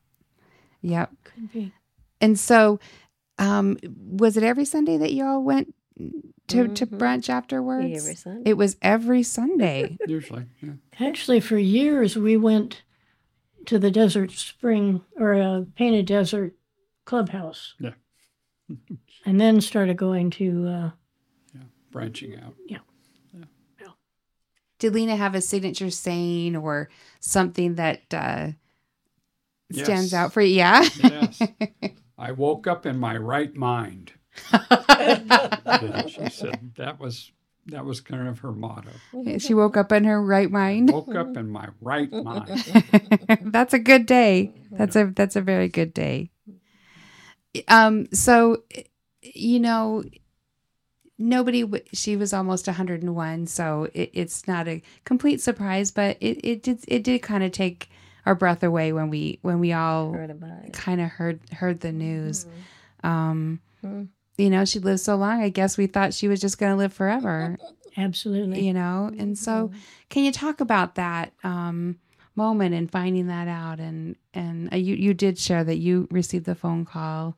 yep. 0.81 1.11
Could 1.23 1.51
be. 1.53 1.71
And 2.19 2.37
so, 2.39 2.79
um, 3.37 3.77
was 3.85 4.37
it 4.37 4.43
every 4.43 4.65
Sunday 4.65 4.97
that 4.97 5.13
y'all 5.13 5.41
went 5.43 5.73
to 6.47 6.67
to 6.67 6.85
Mhm. 6.87 6.97
brunch 6.97 7.29
afterwards? 7.29 7.95
Every 8.03 8.15
Sunday. 8.15 8.49
It 8.49 8.57
was 8.57 8.75
every 8.81 9.21
Sunday. 9.23 9.97
usually, 10.07 10.45
yeah. 10.61 10.73
Actually, 10.99 11.39
for 11.41 11.57
years 11.57 12.17
we 12.17 12.37
went 12.37 12.81
to 13.67 13.79
the 13.79 13.91
Desert 13.91 14.31
Spring 14.31 15.01
or 15.17 15.33
a 15.33 15.65
Painted 15.75 16.05
Desert 16.05 16.55
Clubhouse. 17.05 17.75
Yeah. 17.79 17.91
and 19.25 19.39
then 19.39 19.61
started 19.61 19.97
going 19.97 20.29
to. 20.31 20.67
Uh, 20.67 20.89
branching 21.91 22.35
out. 22.35 22.53
Yeah. 22.67 22.79
yeah. 23.33 23.45
yeah. 23.79 23.87
Did 24.79 24.93
Lena 24.93 25.15
have 25.15 25.33
a 25.33 25.39
signature 25.41 25.89
saying 25.89 26.57
or 26.57 26.89
something 27.21 27.75
that 27.75 28.01
uh, 28.13 28.49
stands 29.71 30.11
Yes. 30.11 30.13
out 30.13 30.33
for 30.33 30.41
you? 30.41 30.55
Yeah. 30.55 30.87
Yes. 31.01 31.41
I 32.17 32.31
woke 32.33 32.67
up 32.67 32.85
in 32.85 32.97
my 32.97 33.15
right 33.17 33.55
mind. 33.55 34.13
She 36.07 36.29
said 36.29 36.71
that 36.77 36.99
was 36.99 37.31
that 37.67 37.83
was 37.85 37.99
kind 38.01 38.27
of 38.27 38.39
her 38.39 38.51
motto. 38.51 38.89
she 39.39 39.53
woke 39.53 39.75
up 39.77 39.91
in 39.91 40.03
her 40.03 40.21
right 40.21 40.51
mind. 40.51 40.91
Woke 40.91 41.15
up 41.15 41.35
in 41.37 41.49
my 41.49 41.67
right 41.81 42.11
mind. 42.11 42.49
that's 43.41 43.73
a 43.73 43.79
good 43.79 44.05
day. 44.05 44.51
That's 44.71 44.95
a 44.95 45.05
that's 45.15 45.35
a 45.35 45.41
very 45.41 45.67
good 45.69 45.93
day. 45.93 46.29
Um. 47.67 48.07
So, 48.13 48.63
you 49.21 49.59
know, 49.59 50.03
nobody. 51.17 51.61
w- 51.61 51.83
She 51.93 52.15
was 52.17 52.33
almost 52.33 52.67
101, 52.67 53.47
so 53.47 53.87
it, 53.93 54.11
it's 54.13 54.47
not 54.47 54.67
a 54.67 54.81
complete 55.05 55.41
surprise, 55.41 55.91
but 55.91 56.17
it 56.19 56.39
it 56.43 56.63
did 56.63 56.83
it 56.87 57.03
did 57.03 57.21
kind 57.21 57.43
of 57.43 57.51
take 57.51 57.89
our 58.25 58.35
breath 58.35 58.63
away 58.63 58.91
when 58.91 59.09
we 59.09 59.39
when 59.41 59.59
we 59.59 59.71
all 59.71 60.11
Heard 60.11 60.31
about 60.31 60.65
it. 60.65 60.73
kind 60.73 60.99
of 60.99 61.09
heard 61.09 61.39
heard 61.51 61.79
the 61.79 61.91
news. 61.93 62.45
Um. 63.03 63.61
Mhm. 63.83 64.09
You 64.37 64.49
know, 64.49 64.65
she 64.65 64.79
lived 64.79 64.99
so 64.99 65.15
long. 65.15 65.41
I 65.41 65.49
guess 65.49 65.77
we 65.77 65.87
thought 65.87 66.13
she 66.13 66.27
was 66.27 66.41
just 66.41 66.57
going 66.57 66.71
to 66.71 66.77
live 66.77 66.93
forever. 66.93 67.57
absolutely. 67.97 68.65
you 68.65 68.73
know 68.73 69.09
and 69.17 69.37
so 69.37 69.71
can 70.09 70.25
you 70.25 70.31
talk 70.31 70.59
about 70.59 70.95
that 70.95 71.31
um, 71.45 71.97
moment 72.35 72.75
and 72.75 72.91
finding 72.91 73.27
that 73.27 73.47
out 73.47 73.79
and 73.79 74.17
and 74.33 74.71
uh, 74.73 74.75
you 74.75 74.95
you 74.95 75.13
did 75.13 75.37
share 75.37 75.63
that 75.63 75.77
you 75.77 76.05
received 76.11 76.45
the 76.45 76.55
phone 76.55 76.83
call 76.83 77.37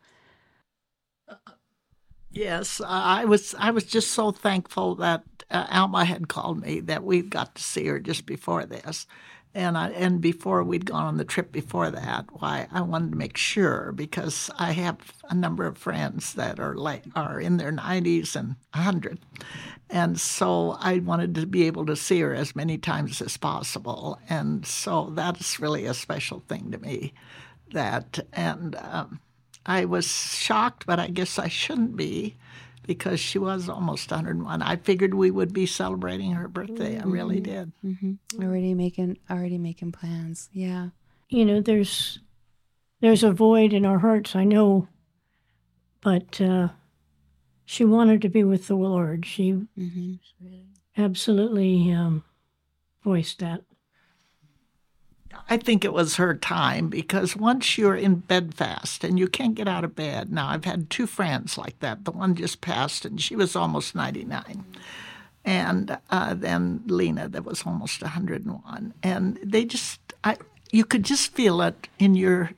Yes, 2.37 2.81
I 2.85 3.25
was. 3.25 3.55
I 3.57 3.71
was 3.71 3.83
just 3.83 4.11
so 4.11 4.31
thankful 4.31 4.95
that 4.95 5.23
uh, 5.49 5.65
Alma 5.71 6.05
had 6.05 6.27
called 6.27 6.61
me 6.61 6.81
that 6.81 7.03
we 7.03 7.21
got 7.21 7.55
to 7.55 7.63
see 7.63 7.87
her 7.87 7.99
just 7.99 8.25
before 8.27 8.65
this, 8.65 9.07
and 9.53 9.77
I, 9.77 9.89
and 9.89 10.21
before 10.21 10.63
we'd 10.63 10.85
gone 10.85 11.05
on 11.05 11.17
the 11.17 11.25
trip 11.25 11.51
before 11.51 11.89
that. 11.91 12.25
Why 12.31 12.67
I 12.71 12.81
wanted 12.81 13.11
to 13.11 13.17
make 13.17 13.37
sure 13.37 13.91
because 13.91 14.49
I 14.57 14.71
have 14.73 14.97
a 15.29 15.33
number 15.33 15.65
of 15.65 15.77
friends 15.77 16.33
that 16.33 16.59
are 16.59 16.75
like 16.75 17.05
are 17.15 17.39
in 17.39 17.57
their 17.57 17.71
nineties 17.71 18.35
and 18.35 18.55
hundred, 18.73 19.19
and 19.89 20.19
so 20.19 20.77
I 20.79 20.99
wanted 20.99 21.35
to 21.35 21.45
be 21.45 21.65
able 21.67 21.85
to 21.87 21.95
see 21.95 22.19
her 22.21 22.33
as 22.33 22.55
many 22.55 22.77
times 22.77 23.21
as 23.21 23.37
possible, 23.37 24.19
and 24.29 24.65
so 24.65 25.11
that's 25.11 25.59
really 25.59 25.85
a 25.85 25.93
special 25.93 26.43
thing 26.47 26.71
to 26.71 26.77
me. 26.77 27.13
That 27.71 28.19
and. 28.33 28.75
Um, 28.75 29.19
I 29.69 29.83
was 29.83 30.07
shocked, 30.07 30.85
but 30.85 30.97
I 30.97 31.07
guess 31.07 31.37
I 31.37 31.49
shouldn't 31.49 31.97
be 31.97 32.37
because 32.87 33.19
she 33.19 33.37
was 33.37 33.69
almost 33.69 34.09
101. 34.09 34.61
I 34.61 34.77
figured 34.77 35.13
we 35.13 35.29
would 35.29 35.53
be 35.53 35.65
celebrating 35.65 36.31
her 36.31 36.47
birthday. 36.47 36.97
I 36.97 37.03
really 37.03 37.41
did. 37.41 37.71
hmm 37.81 38.13
already 38.41 38.73
making 38.73 39.17
already 39.29 39.57
making 39.57 39.91
plans 39.91 40.49
yeah 40.51 40.89
you 41.29 41.45
know, 41.45 41.61
there's 41.61 42.19
there's 43.01 43.23
a 43.23 43.31
void 43.31 43.73
in 43.73 43.85
our 43.85 43.99
hearts. 43.99 44.35
I 44.35 44.43
know, 44.43 44.87
but 46.01 46.39
uh, 46.41 46.69
she 47.65 47.85
wanted 47.85 48.21
to 48.21 48.29
be 48.29 48.43
with 48.43 48.67
the 48.67 48.75
Lord. 48.75 49.25
She 49.25 49.51
hmm 49.51 50.13
absolutely 50.97 51.91
um, 51.91 52.23
voiced 53.03 53.39
that. 53.39 53.61
I 55.49 55.57
think 55.57 55.85
it 55.85 55.93
was 55.93 56.15
her 56.15 56.33
time 56.35 56.89
because 56.89 57.35
once 57.35 57.77
you're 57.77 57.95
in 57.95 58.15
bed 58.15 58.53
fast 58.53 59.03
and 59.03 59.17
you 59.17 59.27
can't 59.27 59.55
get 59.55 59.67
out 59.67 59.83
of 59.83 59.95
bed. 59.95 60.31
Now, 60.31 60.49
I've 60.49 60.65
had 60.65 60.89
two 60.89 61.07
friends 61.07 61.57
like 61.57 61.79
that. 61.79 62.05
The 62.05 62.11
one 62.11 62.35
just 62.35 62.61
passed 62.61 63.05
and 63.05 63.21
she 63.21 63.35
was 63.35 63.55
almost 63.55 63.95
99. 63.95 64.65
And 65.45 65.97
uh, 66.09 66.33
then 66.33 66.83
Lena, 66.87 67.29
that 67.29 67.45
was 67.45 67.63
almost 67.65 68.01
101. 68.01 68.93
And 69.01 69.39
they 69.41 69.63
just, 69.63 70.01
I, 70.23 70.35
you 70.71 70.83
could 70.83 71.03
just 71.03 71.33
feel 71.33 71.61
it 71.61 71.87
in 71.97 72.15
your 72.15 72.51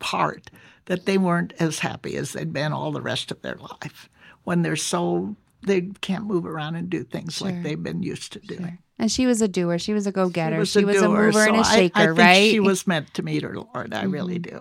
heart 0.00 0.50
that 0.84 1.04
they 1.04 1.18
weren't 1.18 1.52
as 1.58 1.80
happy 1.80 2.16
as 2.16 2.32
they'd 2.32 2.52
been 2.52 2.72
all 2.72 2.92
the 2.92 3.02
rest 3.02 3.30
of 3.30 3.42
their 3.42 3.56
life 3.56 4.08
when 4.44 4.62
they're 4.62 4.76
so 4.76 5.36
they 5.62 5.82
can't 6.00 6.24
move 6.24 6.46
around 6.46 6.76
and 6.76 6.88
do 6.88 7.02
things 7.02 7.42
like 7.42 7.54
they've 7.62 7.82
been 7.82 8.02
used 8.02 8.32
to 8.32 8.38
doing. 8.38 8.78
And 8.98 9.10
she 9.12 9.26
was 9.26 9.40
a 9.40 9.48
doer. 9.48 9.78
She 9.78 9.92
was 9.94 10.06
a 10.06 10.12
go 10.12 10.28
getter. 10.28 10.58
was 10.58 10.70
She 10.70 10.82
a 10.82 10.86
was 10.86 10.96
a 10.96 11.00
doer, 11.02 11.26
mover 11.26 11.44
and 11.46 11.56
a 11.56 11.64
so 11.64 11.70
I- 11.70 11.74
shaker, 11.76 11.98
I, 12.00 12.06
think 12.06 12.18
right? 12.18 12.50
She 12.50 12.60
was 12.60 12.86
meant 12.86 13.14
to 13.14 13.22
meet 13.22 13.42
her 13.44 13.54
Lord. 13.54 13.94
I 13.94 14.02
really 14.04 14.38
do. 14.38 14.60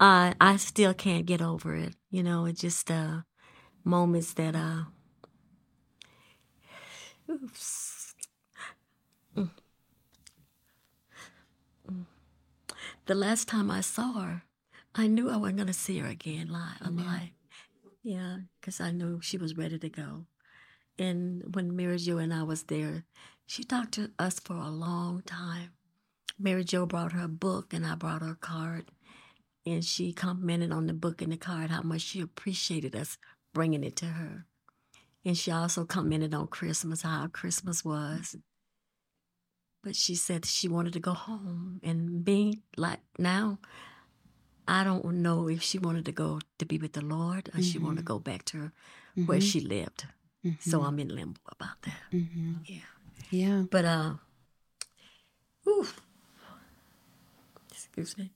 I 0.00 0.34
I 0.40 0.56
still 0.56 0.94
can't 0.94 1.26
get 1.26 1.42
over 1.42 1.74
it. 1.76 1.94
You 2.10 2.22
know, 2.22 2.46
it's 2.46 2.60
just 2.60 2.90
uh, 2.90 3.20
moments 3.84 4.32
that 4.34 4.56
uh. 4.56 4.84
Oops. 7.30 8.14
Mm. 9.36 9.50
Mm. 11.88 12.04
The 13.06 13.14
last 13.14 13.46
time 13.46 13.70
I 13.70 13.80
saw 13.82 14.12
her, 14.20 14.42
I 14.94 15.06
knew 15.06 15.30
I 15.30 15.36
wasn't 15.36 15.58
going 15.58 15.66
to 15.68 15.72
see 15.72 15.98
her 15.98 16.08
again 16.08 16.48
live, 16.48 16.80
alive. 16.84 17.30
Yeah, 18.02 18.38
because 18.60 18.80
I 18.80 18.90
knew 18.90 19.20
she 19.20 19.36
was 19.38 19.56
ready 19.56 19.78
to 19.78 19.88
go. 19.88 20.24
And 21.00 21.56
when 21.56 21.74
Mary 21.74 21.98
Jo 21.98 22.18
and 22.18 22.32
I 22.32 22.44
was 22.44 22.64
there, 22.64 23.04
she 23.46 23.64
talked 23.64 23.92
to 23.94 24.12
us 24.20 24.38
for 24.38 24.54
a 24.54 24.70
long 24.70 25.22
time. 25.22 25.70
Mary 26.38 26.62
Jo 26.62 26.86
brought 26.86 27.12
her 27.12 27.24
a 27.24 27.28
book, 27.28 27.74
and 27.74 27.84
I 27.84 27.96
brought 27.96 28.22
her 28.22 28.32
a 28.32 28.36
card 28.36 28.92
and 29.66 29.84
she 29.84 30.12
commented 30.12 30.72
on 30.72 30.86
the 30.86 30.92
book 30.92 31.22
and 31.22 31.32
the 31.32 31.36
card 31.36 31.70
how 31.70 31.82
much 31.82 32.00
she 32.00 32.20
appreciated 32.20 32.96
us 32.96 33.18
bringing 33.52 33.84
it 33.84 33.96
to 33.96 34.06
her. 34.06 34.46
And 35.24 35.36
she 35.36 35.50
also 35.50 35.84
commented 35.84 36.32
on 36.32 36.46
Christmas, 36.46 37.02
how 37.02 37.26
Christmas 37.26 37.84
was. 37.84 38.36
But 39.82 39.96
she 39.96 40.14
said 40.14 40.46
she 40.46 40.68
wanted 40.68 40.94
to 40.94 41.00
go 41.00 41.12
home. 41.12 41.80
And 41.82 42.24
being 42.24 42.62
like 42.76 43.00
now, 43.18 43.58
I 44.66 44.82
don't 44.82 45.04
know 45.16 45.48
if 45.48 45.62
she 45.62 45.78
wanted 45.78 46.06
to 46.06 46.12
go 46.12 46.40
to 46.58 46.64
be 46.64 46.78
with 46.78 46.94
the 46.94 47.04
Lord 47.04 47.50
or 47.54 47.62
she 47.62 47.78
wanted 47.78 47.96
to 47.96 48.02
mm-hmm. 48.02 48.14
go 48.14 48.18
back 48.18 48.44
to 48.46 48.56
her, 48.58 48.72
where 49.26 49.38
mm-hmm. 49.38 49.46
she 49.46 49.60
lived. 49.60 50.06
So 50.60 50.78
mm-hmm. 50.78 50.86
I'm 50.86 50.98
in 50.98 51.08
limbo 51.08 51.40
about 51.50 51.82
that. 51.82 52.00
Mm-hmm. 52.12 52.52
Yeah. 52.64 52.78
yeah. 53.30 53.62
But, 53.70 53.84
uh, 53.84 54.12
ooh, 55.68 55.86
excuse 57.70 58.16
me. 58.16 58.32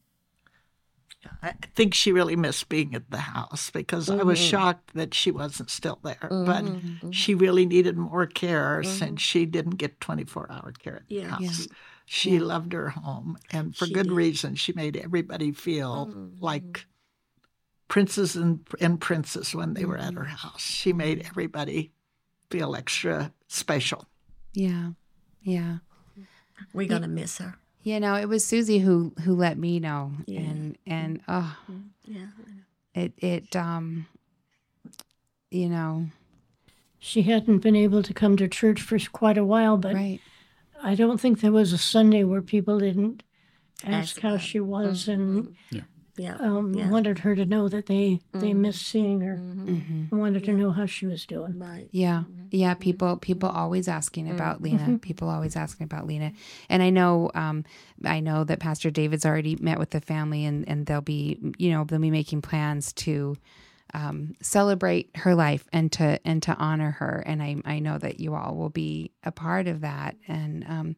I 1.43 1.55
think 1.75 1.95
she 1.95 2.13
really 2.13 2.37
missed 2.37 2.69
being 2.69 2.95
at 2.95 3.11
the 3.11 3.17
house 3.19 3.71
because 3.71 4.11
I 4.11 4.23
was 4.23 4.39
mm-hmm. 4.39 4.49
shocked 4.49 4.95
that 4.95 5.15
she 5.15 5.31
wasn't 5.31 5.71
still 5.71 5.99
there. 6.05 6.29
But 6.31 6.65
she 7.13 7.35
really 7.35 7.65
needed 7.65 7.97
more 7.97 8.27
care 8.27 8.83
since 8.83 9.23
she 9.23 9.47
didn't 9.47 9.77
get 9.77 10.01
24 10.01 10.53
hour 10.53 10.73
care 10.79 10.97
at 10.97 11.09
the 11.09 11.15
Yeah. 11.15 11.29
house. 11.29 11.69
She 12.05 12.39
loved 12.39 12.75
her 12.75 12.91
home, 12.91 13.39
and 13.51 13.75
for 13.75 13.87
She 13.87 13.95
good 13.95 14.09
did. 14.09 14.13
reason. 14.13 14.55
She 14.57 14.75
made 14.75 14.99
everybody 14.99 15.53
feel 15.53 16.13
like 16.39 16.87
princes 17.89 18.37
and, 18.37 18.67
and 18.81 19.01
princes 19.01 19.55
when 19.55 19.75
they 19.75 19.85
were 19.85 19.99
at 19.99 20.15
her 20.15 20.21
mm-hmm. 20.21 20.31
house. 20.31 20.63
She 20.63 20.93
made 20.93 21.27
everybody 21.27 21.93
feel 22.51 22.75
extra 22.75 23.33
special. 23.49 24.07
Yeah. 24.53 24.91
Yeah. 25.43 25.79
We're 26.73 26.89
going 26.89 27.03
to 27.03 27.09
miss 27.09 27.39
her. 27.39 27.57
You 27.83 28.01
know, 28.01 28.15
it 28.15 28.29
was 28.29 28.45
Susie 28.45 28.79
who 28.79 29.13
who 29.25 29.35
let 29.35 29.59
me 29.59 29.79
know. 29.79 30.13
Yeah. 30.27 30.41
And 30.41 30.79
and 30.87 31.21
oh 31.29 31.57
Yeah. 32.05 32.27
it 32.95 33.13
it 33.19 33.55
um 33.55 34.07
you 35.51 35.69
know, 35.69 36.07
She 36.99 37.23
hadn't 37.23 37.59
been 37.59 37.77
able 37.77 38.03
to 38.03 38.15
come 38.15 38.37
to 38.39 38.49
church 38.49 38.81
for 38.81 38.99
quite 39.13 39.37
a 39.39 39.45
while, 39.45 39.77
but 39.77 39.95
right. 39.95 40.21
I 40.83 40.95
don't 40.95 41.21
think 41.21 41.41
there 41.41 41.53
was 41.53 41.73
a 41.73 41.79
Sunday 41.79 42.25
where 42.25 42.43
people 42.43 42.79
didn't 42.79 43.23
Ask 43.83 44.17
ask 44.17 44.21
how 44.21 44.39
she 44.39 44.61
was 44.61 45.09
and 45.09 45.55
Yeah. 45.71 45.83
Um, 46.41 46.75
Yeah. 46.75 46.89
wanted 46.91 47.21
her 47.21 47.35
to 47.35 47.45
know 47.45 47.69
that 47.69 47.87
they, 47.87 48.21
they 48.33 48.55
missed 48.55 48.87
seeing 48.87 49.21
her 49.21 49.37
Mhm. 49.37 50.11
and 50.11 50.21
wanted 50.21 50.45
to 50.45 50.53
know 50.53 50.71
how 50.71 50.87
she 50.87 51.07
was 51.07 51.27
doing. 51.27 51.59
Right. 51.59 51.89
Yeah. 51.91 52.25
Yeah, 52.51 52.75
people 52.75 53.17
people 53.17 53.49
always 53.49 53.89
asking 53.89 54.31
about 54.31 54.63
Lena. 54.63 54.99
People 54.99 55.29
always 55.29 55.57
asking 55.57 55.85
about 55.87 56.07
Lena. 56.07 56.33
And 56.69 56.83
I 56.83 56.91
know 56.91 57.31
um 57.35 57.65
I 58.05 58.21
know 58.21 58.45
that 58.45 58.61
Pastor 58.61 58.91
David's 58.91 59.27
already 59.27 59.57
met 59.57 59.79
with 59.79 59.91
the 59.91 60.01
family 60.01 60.45
and 60.45 60.69
and 60.69 60.87
they'll 60.87 61.01
be 61.01 61.39
you 61.59 61.71
know, 61.73 61.83
they'll 61.85 61.99
be 61.99 62.11
making 62.11 62.43
plans 62.43 62.93
to 62.93 63.37
um, 63.93 64.35
celebrate 64.41 65.11
her 65.17 65.35
life 65.35 65.69
and 65.73 65.91
to 65.93 66.19
and 66.25 66.43
to 66.45 66.55
honor 66.57 66.93
her 66.93 67.23
and 67.27 67.43
I 67.43 67.57
I 67.65 67.79
know 67.81 67.99
that 67.99 68.19
you 68.21 68.35
all 68.35 68.55
will 68.57 68.71
be 68.71 69.13
a 69.23 69.31
part 69.33 69.67
of 69.69 69.81
that 69.83 70.17
and 70.29 70.65
um 70.69 70.97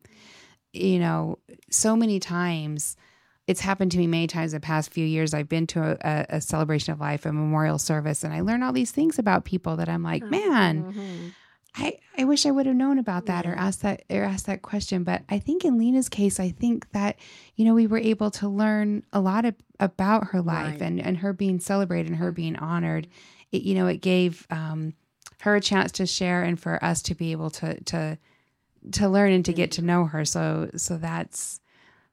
you 0.73 0.99
know 0.99 1.39
so 1.71 1.95
many 1.97 2.21
times 2.21 2.97
it's 3.47 3.61
happened 3.61 3.93
to 3.93 3.99
me 3.99 4.07
many 4.07 4.27
times 4.27 4.53
in 4.53 4.61
the 4.61 4.65
past 4.65 4.93
few 4.93 5.07
years. 5.07 5.33
I've 5.33 5.49
been 5.49 5.67
to 5.69 5.97
a, 6.01 6.27
a, 6.37 6.41
celebration 6.41 6.93
of 6.93 7.01
life, 7.01 7.25
a 7.27 7.33
memorial 7.33 7.79
service, 7.79 8.25
and 8.25 8.35
I 8.35 8.41
learn 8.41 8.63
all 8.63 8.73
these 8.73 8.91
things 8.91 9.19
about 9.19 9.45
people 9.45 9.77
that 9.77 9.89
I'm 9.89 10.03
like, 10.03 10.25
oh, 10.25 10.29
man, 10.29 10.85
mm-hmm. 10.85 11.29
I, 11.77 11.99
I 12.19 12.25
wish 12.25 12.47
I 12.47 12.51
would 12.51 12.67
have 12.67 12.75
known 12.75 12.99
about 12.99 13.27
that 13.27 13.47
or 13.47 13.55
asked 13.55 13.83
that 13.83 14.03
or 14.11 14.25
asked 14.25 14.47
that 14.47 14.63
question. 14.63 15.05
But 15.05 15.23
I 15.29 15.39
think 15.39 15.65
in 15.65 15.79
Lena's 15.79 16.09
case, 16.09 16.41
I 16.41 16.51
think 16.51 16.91
that, 16.93 17.17
you 17.55 17.65
know, 17.65 17.75
we 17.75 17.87
were 17.87 17.99
able 17.99 18.31
to 18.33 18.49
learn 18.49 19.05
a 19.13 19.21
lot 19.21 19.45
of, 19.45 19.55
about 19.79 20.29
her 20.29 20.41
life 20.41 20.81
Right. 20.81 20.83
and, 20.83 21.01
and 21.01 21.19
her 21.19 21.33
being 21.33 21.61
celebrated 21.61 22.11
and 22.11 22.17
her 22.17 22.29
mm-hmm. 22.29 22.35
being 22.37 22.57
honored. 22.57 23.07
It, 23.53 23.63
you 23.63 23.75
know, 23.75 23.87
it 23.87 24.01
gave 24.01 24.47
um, 24.51 24.95
her 25.43 25.55
a 25.55 25.61
chance 25.61 25.93
to 25.93 26.07
share 26.07 26.43
and 26.43 26.59
for 26.59 26.83
us 26.83 27.03
to 27.03 27.15
be 27.15 27.33
able 27.33 27.51
to 27.51 27.81
to 27.85 28.19
to 28.93 29.09
learn 29.09 29.33
and 29.33 29.45
to 29.45 29.53
get 29.53 29.73
to 29.73 29.81
mm-hmm. 29.81 29.87
know 29.87 30.05
her. 30.07 30.25
So 30.25 30.71
so 30.77 30.97
that's 30.97 31.61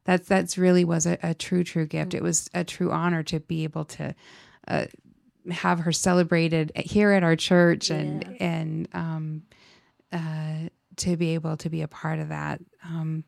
that's 0.06 0.28
that's 0.28 0.58
really 0.58 0.84
was 0.86 1.06
a, 1.06 1.18
a 1.24 1.34
true 1.34 1.64
true 1.64 1.86
gift. 1.86 2.14
It 2.14 2.24
was 2.24 2.50
a 2.54 2.64
true 2.64 2.92
honor 2.92 3.24
to 3.24 3.40
be 3.40 3.64
able 3.64 3.86
to 3.86 4.16
uh, 4.68 4.86
have 5.52 5.80
her 5.82 5.92
celebrated 5.92 6.72
here 6.76 7.12
at 7.12 7.24
our 7.24 7.36
church 7.36 7.90
and 7.90 8.38
and 8.40 8.88
um, 8.94 9.44
uh, 10.12 10.70
to 10.98 11.18
be 11.18 11.34
able 11.34 11.58
to 11.58 11.70
be 11.70 11.82
a 11.82 11.88
part 11.88 12.20
of 12.20 12.30
that. 12.30 12.62
Um, 12.84 13.24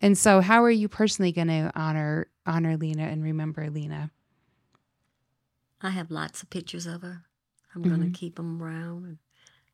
and 0.00 0.16
so, 0.16 0.40
how 0.40 0.62
are 0.62 0.70
you 0.70 0.88
personally 0.88 1.32
going 1.32 1.48
to 1.48 1.72
honor 1.74 2.28
honor 2.46 2.76
Lena 2.76 3.04
and 3.04 3.22
remember 3.22 3.68
Lena? 3.70 4.10
I 5.80 5.90
have 5.90 6.10
lots 6.10 6.42
of 6.42 6.50
pictures 6.50 6.86
of 6.86 7.02
her. 7.02 7.24
I'm 7.74 7.82
going 7.82 8.00
to 8.00 8.18
keep 8.18 8.36
them 8.36 8.60
around 8.62 9.04
and 9.04 9.18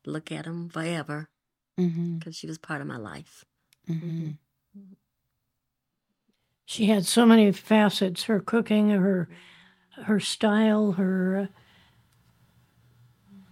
look 0.05 0.31
at 0.31 0.45
them 0.45 0.69
forever 0.69 1.29
Mm-hmm, 1.79 2.19
because 2.19 2.37
she 2.37 2.47
was 2.47 2.57
part 2.57 2.79
of 2.79 2.87
my 2.87 2.95
life. 2.95 3.43
mm-hmm, 3.89 4.29
She 6.65 6.87
had 6.87 7.05
so 7.05 7.25
many 7.25 7.51
facets: 7.51 8.23
her 8.23 8.39
cooking, 8.39 8.89
her 8.89 9.29
her 10.03 10.19
style, 10.19 10.93
her. 10.93 11.37
Uh, 11.37 11.59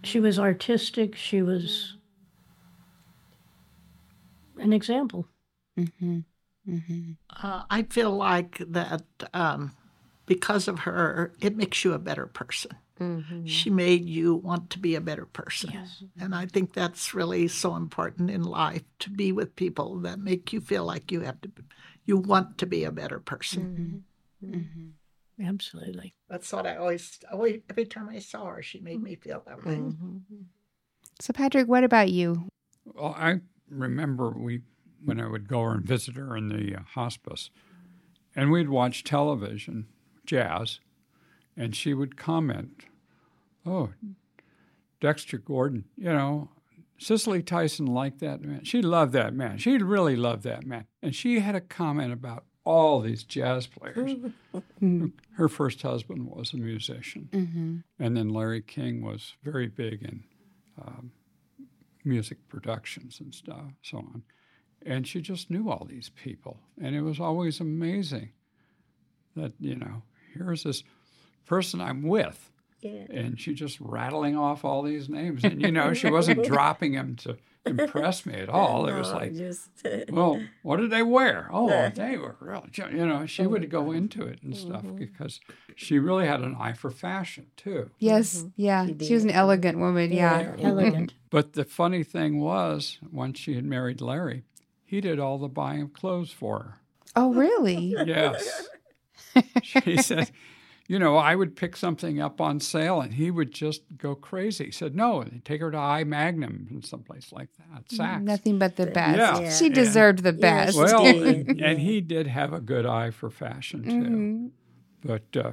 she 0.02 0.20
was 0.20 0.38
artistic. 0.38 1.14
She 1.16 1.40
was 1.42 1.96
an 4.58 4.72
example. 4.72 5.26
mm-hmm, 5.78 6.20
mm-hmm. 6.68 7.12
Uh, 7.42 7.62
I 7.70 7.82
feel 7.84 8.10
like 8.10 8.58
that 8.68 9.02
um, 9.32 9.72
because 10.26 10.68
of 10.68 10.80
her, 10.80 11.32
it 11.40 11.56
makes 11.56 11.84
you 11.84 11.92
a 11.92 11.98
better 11.98 12.26
person. 12.26 12.72
She 13.44 13.70
made 13.70 14.04
you 14.04 14.36
want 14.36 14.70
to 14.70 14.78
be 14.78 14.94
a 14.94 15.00
better 15.00 15.26
person. 15.26 15.72
And 16.20 16.34
I 16.34 16.46
think 16.46 16.72
that's 16.72 17.12
really 17.12 17.48
so 17.48 17.74
important 17.74 18.30
in 18.30 18.44
life 18.44 18.84
to 19.00 19.10
be 19.10 19.32
with 19.32 19.56
people 19.56 19.98
that 20.00 20.20
make 20.20 20.52
you 20.52 20.60
feel 20.60 20.84
like 20.84 21.10
you 21.10 21.20
have 21.22 21.40
to, 21.40 21.50
you 22.04 22.16
want 22.16 22.58
to 22.58 22.66
be 22.66 22.84
a 22.84 22.92
better 22.92 23.18
person. 23.18 24.04
Mm-hmm. 24.42 24.56
Mm-hmm. 24.56 25.46
Absolutely. 25.46 26.14
That's 26.28 26.52
what 26.52 26.66
I 26.66 26.76
always, 26.76 27.18
always, 27.32 27.60
every 27.68 27.86
time 27.86 28.08
I 28.08 28.20
saw 28.20 28.46
her, 28.46 28.62
she 28.62 28.78
made 28.80 29.02
me 29.02 29.16
feel 29.16 29.42
that 29.46 29.64
way. 29.64 29.74
Mm-hmm. 29.74 30.18
So, 31.20 31.32
Patrick, 31.32 31.66
what 31.66 31.84
about 31.84 32.10
you? 32.10 32.48
Well, 32.84 33.14
I 33.18 33.40
remember 33.68 34.30
we 34.30 34.62
when 35.04 35.20
I 35.20 35.28
would 35.28 35.48
go 35.48 35.66
and 35.66 35.84
visit 35.84 36.16
her 36.16 36.36
in 36.36 36.48
the 36.48 36.76
uh, 36.76 36.80
hospice, 36.94 37.50
and 38.34 38.50
we'd 38.50 38.70
watch 38.70 39.04
television, 39.04 39.86
jazz, 40.24 40.80
and 41.56 41.76
she 41.76 41.94
would 41.94 42.16
comment, 42.16 42.84
"Oh, 43.66 43.90
Dexter 45.00 45.38
Gordon, 45.38 45.84
you 45.96 46.12
know, 46.12 46.48
Cicely 46.98 47.42
Tyson 47.42 47.86
liked 47.86 48.20
that 48.20 48.40
man. 48.40 48.64
She 48.64 48.80
loved 48.82 49.12
that 49.12 49.34
man. 49.34 49.58
She 49.58 49.76
really 49.78 50.16
loved 50.16 50.42
that 50.44 50.64
man." 50.66 50.86
And 51.02 51.14
she 51.14 51.40
had 51.40 51.54
a 51.54 51.60
comment 51.60 52.12
about 52.12 52.44
all 52.64 53.00
these 53.00 53.24
jazz 53.24 53.66
players. 53.66 54.14
Her 55.36 55.48
first 55.48 55.82
husband 55.82 56.28
was 56.28 56.52
a 56.52 56.56
musician, 56.56 57.28
Mm-hmm. 57.32 57.76
and 57.98 58.16
then 58.16 58.28
Larry 58.30 58.62
King 58.62 59.02
was 59.02 59.34
very 59.42 59.66
big 59.66 60.02
in 60.02 60.24
um, 60.80 61.12
music 62.04 62.38
productions 62.48 63.20
and 63.20 63.34
stuff, 63.34 63.72
so 63.82 63.98
on. 63.98 64.22
And 64.86 65.06
she 65.06 65.20
just 65.20 65.50
knew 65.50 65.70
all 65.70 65.86
these 65.88 66.10
people, 66.10 66.60
and 66.80 66.94
it 66.94 67.02
was 67.02 67.18
always 67.20 67.60
amazing 67.60 68.30
that 69.36 69.52
you 69.58 69.74
know 69.76 70.02
here's 70.34 70.62
this 70.62 70.84
person 71.46 71.80
I'm 71.80 72.02
with, 72.02 72.50
Yeah. 72.84 73.06
and 73.08 73.40
she 73.40 73.54
just 73.54 73.80
rattling 73.80 74.36
off 74.36 74.64
all 74.64 74.82
these 74.82 75.08
names. 75.08 75.42
And 75.42 75.60
you 75.62 75.72
know, 75.72 75.94
she 75.94 76.10
wasn't 76.10 76.44
dropping 76.46 76.92
them 76.92 77.16
to 77.16 77.38
impress 77.64 78.26
me 78.26 78.34
at 78.34 78.50
all. 78.50 78.86
It 78.86 78.94
was 78.94 79.10
like, 79.10 79.34
just 79.34 79.70
well, 80.10 80.40
what 80.62 80.76
did 80.76 80.90
they 80.90 81.02
wear? 81.02 81.48
Oh, 81.50 81.88
they 81.88 82.18
were 82.18 82.36
real. 82.40 82.66
you 82.76 83.06
know, 83.06 83.24
she 83.26 83.46
would 83.46 83.70
go 83.70 83.84
mm-hmm. 83.84 83.96
into 83.96 84.22
it 84.24 84.42
and 84.42 84.56
stuff 84.56 84.82
Mm-hmm. 84.84 84.96
because 84.96 85.40
she 85.74 85.98
really 85.98 86.26
had 86.26 86.40
an 86.40 86.56
eye 86.58 86.74
for 86.74 86.90
fashion 86.90 87.46
too. 87.56 87.90
Yes, 87.98 88.38
mm-hmm. 88.38 88.48
yeah. 88.56 88.86
She 88.86 89.06
She 89.06 89.14
was 89.14 89.24
an 89.24 89.30
elegant 89.30 89.78
woman. 89.78 90.12
Yeah. 90.12 90.54
Elegant. 90.58 91.10
Mm-hmm. 91.12 91.28
But 91.30 91.54
the 91.54 91.64
funny 91.64 92.04
thing 92.04 92.40
was, 92.40 92.98
once 93.10 93.38
she 93.38 93.54
had 93.54 93.64
married 93.64 94.00
Larry, 94.02 94.44
he 94.84 95.00
did 95.00 95.18
all 95.18 95.38
the 95.38 95.48
buying 95.48 95.82
of 95.82 95.92
clothes 95.94 96.30
for 96.30 96.58
her. 96.58 96.80
Oh, 97.16 97.32
really? 97.32 97.94
Yes. 98.04 98.68
she 99.62 99.96
said, 99.96 100.30
you 100.86 100.98
know, 100.98 101.16
I 101.16 101.34
would 101.34 101.56
pick 101.56 101.76
something 101.76 102.20
up 102.20 102.40
on 102.40 102.60
sale 102.60 103.00
and 103.00 103.14
he 103.14 103.30
would 103.30 103.52
just 103.52 103.82
go 103.96 104.14
crazy. 104.14 104.66
He 104.66 104.70
said, 104.70 104.94
no, 104.94 105.24
take 105.44 105.60
her 105.62 105.70
to 105.70 105.78
I 105.78 106.04
Magnin 106.04 106.66
and 106.70 106.84
someplace 106.84 107.32
like 107.32 107.48
that, 107.58 107.88
Saks. 107.88 108.22
Nothing 108.22 108.58
but 108.58 108.76
the 108.76 108.86
best. 108.86 109.40
Yeah. 109.42 109.50
She 109.50 109.66
And- 109.66 109.74
deserved 109.74 110.22
the 110.22 110.32
best. 110.34 110.74
she 110.74 110.78
Well, 110.82 111.06
and, 111.06 111.60
and 111.60 111.78
he 111.78 112.00
did 112.00 112.26
have 112.26 112.52
a 112.52 112.60
good 112.60 112.84
eye 112.86 113.10
for 113.10 113.30
fashion 113.30 113.82
too. 113.84 113.90
Mhm. 113.90 114.50
But 115.04 115.36
uh, 115.36 115.52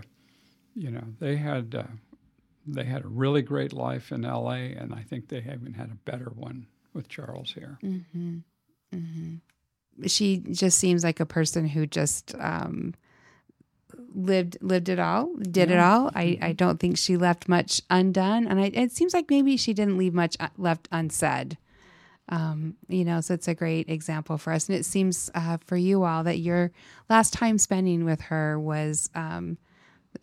you 0.76 0.92
know, 0.92 1.04
they 1.20 1.36
had 1.38 1.76
uh, 1.76 1.84
they 2.68 2.84
had 2.86 3.04
a 3.04 3.08
really 3.08 3.42
great 3.42 3.74
life 3.74 4.12
in 4.12 4.24
L.A., 4.24 4.72
and 4.74 4.94
I 4.94 5.02
think 5.02 5.28
they 5.28 5.40
even 5.40 5.74
had 5.76 5.90
a 5.92 5.96
better 6.10 6.32
one 6.36 6.68
with 6.94 7.08
Charles 7.10 7.52
here. 7.54 7.78
Mhm. 7.84 8.44
Mhm. 8.96 9.40
She 10.08 10.38
just 10.38 10.78
seems 10.80 11.04
like 11.04 11.20
a 11.20 11.26
person 11.26 11.68
who 11.68 11.86
just 11.86 12.34
um, 12.40 12.94
lived 14.14 14.58
lived 14.62 14.90
it 14.90 15.00
all, 15.00 15.34
did 15.36 15.72
it 15.72 15.80
all. 15.80 16.12
I, 16.16 16.38
I 16.42 16.52
don't 16.54 16.80
think 16.80 16.98
she 16.98 17.18
left 17.18 17.48
much 17.48 17.82
undone, 17.90 18.48
and 18.48 18.60
I, 18.60 18.66
it 18.74 18.92
seems 18.92 19.14
like 19.14 19.30
maybe 19.30 19.58
she 19.58 19.74
didn't 19.74 19.98
leave 19.98 20.14
much 20.14 20.36
uh, 20.40 20.50
left 20.58 20.88
unsaid. 20.92 21.58
Um, 22.30 22.76
you 22.88 23.04
know, 23.04 23.20
so 23.20 23.34
it's 23.34 23.48
a 23.48 23.54
great 23.56 23.90
example 23.90 24.38
for 24.38 24.54
us, 24.54 24.70
and 24.70 24.78
it 24.78 24.86
seems 24.86 25.30
uh, 25.36 25.58
for 25.66 25.76
you 25.76 26.04
all 26.04 26.24
that 26.24 26.40
your 26.40 26.72
last 27.10 27.34
time 27.34 27.58
spending 27.58 28.06
with 28.06 28.22
her 28.22 28.60
was 28.60 29.10
um, 29.16 29.58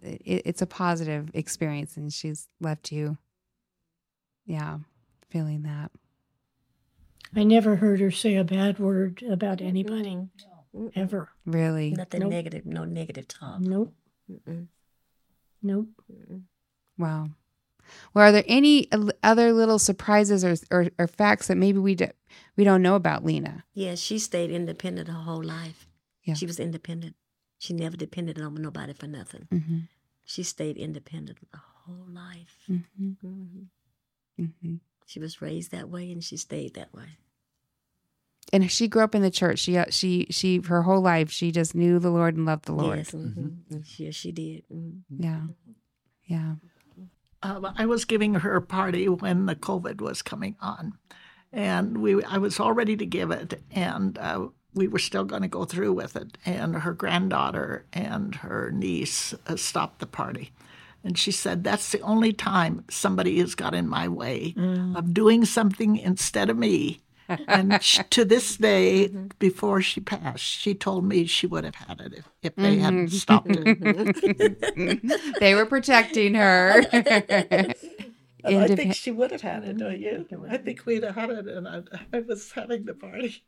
it, 0.03 0.43
it's 0.47 0.63
a 0.63 0.67
positive 0.67 1.31
experience, 1.35 1.97
and 1.97 2.13
she's 2.13 2.49
left 2.61 2.93
you, 2.93 3.19
yeah, 4.47 4.79
feeling 5.29 5.63
that. 5.63 5.91
I 7.37 7.45
never 7.45 7.77
heard 7.77 8.01
her 8.01 8.11
say 8.11 8.37
a 8.37 8.45
bad 8.45 8.79
word 8.79 9.23
about 9.29 9.61
anybody, 9.61 10.29
Mm-mm. 10.75 10.93
ever. 10.95 11.31
Really, 11.47 11.91
Nothing 11.91 12.21
Nope. 12.21 12.31
negative, 12.31 12.67
no 12.67 12.85
negative 12.85 13.29
talk. 13.29 13.61
Nope. 13.61 13.95
Mm-mm. 14.31 14.67
Nope. 15.63 15.89
Mm-mm. 16.13 16.43
Wow. 16.99 17.29
Well, 18.13 18.29
are 18.29 18.33
there 18.33 18.45
any 18.47 18.89
other 19.23 19.53
little 19.53 19.79
surprises 19.79 20.45
or, 20.45 20.57
or, 20.71 20.89
or 20.99 21.07
facts 21.07 21.47
that 21.49 21.57
maybe 21.57 21.79
we 21.79 21.95
do, 21.95 22.09
we 22.57 22.65
don't 22.65 22.83
know 22.83 22.95
about 22.97 23.25
Lena? 23.25 23.65
Yeah, 23.73 23.95
she 23.95 24.19
stayed 24.19 24.51
independent 24.51 25.09
her 25.09 25.15
whole 25.15 25.43
life. 25.43 25.89
Yeah. 26.25 26.35
She 26.35 26.45
was 26.45 26.61
independent. 26.61 27.17
She 27.59 27.73
never 27.73 27.97
depended 27.97 28.41
on 28.41 28.55
nobody 28.57 28.93
for 28.93 29.07
nothing. 29.07 29.49
Mm-hmm. 29.51 29.79
She 30.25 30.43
stayed 30.43 30.77
independent 30.77 31.39
the 31.51 31.59
whole 31.87 32.07
life. 32.13 32.59
Mm-hmm. 32.69 33.11
hmm 33.21 33.63
Mm-hmm. 34.39 34.75
She 35.07 35.19
was 35.19 35.43
raised 35.43 35.73
that 35.73 35.89
way, 35.89 36.13
and 36.13 36.23
she 36.23 36.37
stayed 36.37 36.75
that 36.75 36.95
way. 36.95 37.17
And 38.53 38.71
she 38.71 38.89
grew 38.89 39.03
up 39.03 39.15
in 39.15 39.23
the 39.23 39.31
church. 39.31 39.59
She 39.59 39.77
uh, 39.77 39.87
she 39.91 40.27
she 40.31 40.61
her 40.63 40.83
whole 40.83 41.01
life 41.01 41.31
she 41.31 41.53
just 41.53 41.75
knew 41.75 41.99
the 41.99 42.11
Lord 42.11 42.37
and 42.37 42.47
loved 42.47 42.65
the 42.65 42.73
Lord. 42.73 42.99
Yes, 42.99 43.11
mhm. 43.11 43.59
yes, 43.99 44.15
she 44.15 44.33
did. 44.33 44.65
Mhm. 44.73 45.01
Yeah, 45.19 45.41
yeah. 46.25 46.55
Um, 47.43 47.73
I 47.77 47.87
was 47.87 48.05
giving 48.05 48.35
her 48.35 48.57
a 48.57 48.63
party 48.63 49.09
when 49.09 49.47
the 49.47 49.55
COVID 49.55 50.01
was 50.01 50.23
coming 50.23 50.57
on, 50.61 50.95
and 51.53 51.99
we 51.99 52.23
I 52.25 52.39
was 52.39 52.59
all 52.59 52.73
ready 52.73 52.97
to 52.97 53.07
give 53.07 53.31
it, 53.31 53.63
and 53.71 54.17
uh, 54.19 54.49
we 54.75 54.89
were 54.89 54.99
still 54.99 55.25
going 55.25 55.43
to 55.43 55.49
go 55.49 55.65
through 55.65 55.93
with 55.93 56.17
it. 56.17 56.39
And 56.45 56.75
her 56.77 56.93
granddaughter 56.93 57.85
and 57.93 58.35
her 58.37 58.71
niece 58.71 59.35
uh, 59.47 59.57
stopped 59.57 60.01
the 60.01 60.07
party, 60.07 60.53
and 61.05 61.19
she 61.19 61.31
said, 61.33 61.65
"That's 61.65 61.93
the 61.93 62.01
only 62.01 62.33
time 62.33 62.85
somebody 62.91 63.39
has 63.41 63.55
got 63.55 63.75
in 63.75 63.89
my 63.89 64.09
way 64.09 64.55
of 64.97 65.13
doing 65.13 65.45
something 65.45 65.97
instead 65.97 66.49
of 66.51 66.57
me." 66.57 67.03
And 67.47 67.83
sh 67.83 68.01
to 68.11 68.25
this 68.25 68.57
day, 68.57 69.09
mm-hmm. 69.09 69.27
before 69.39 69.81
she 69.83 70.01
passed, 70.01 70.45
she 70.45 70.75
told 70.75 71.05
me 71.05 71.27
she 71.27 71.47
would 71.47 71.65
have 71.65 71.75
had 71.75 72.01
it 72.01 72.15
if, 72.15 72.29
if 72.43 72.57
they 72.57 72.77
hadn't 72.79 73.07
mm-hmm. 73.07 73.17
stopped 73.17 73.49
it. 73.51 75.37
they 75.41 75.55
were 75.55 75.67
protecting 75.67 76.35
her. 76.35 76.85
And 78.45 78.59
I 78.59 78.69
think 78.69 78.95
she 78.95 79.11
would 79.11 79.33
have 79.33 79.43
had 79.43 79.65
it, 79.65 79.79
don't 79.79 79.99
you? 79.99 80.25
Mm-hmm. 80.31 80.51
I 80.51 80.59
think 80.59 80.87
we'd 80.87 81.03
have 81.03 81.17
had 81.17 81.31
it, 81.31 81.49
and 81.49 81.67
I, 81.67 81.83
I 82.13 82.21
was 82.21 82.53
having 82.53 82.85
the 82.85 82.95
party. 82.95 83.43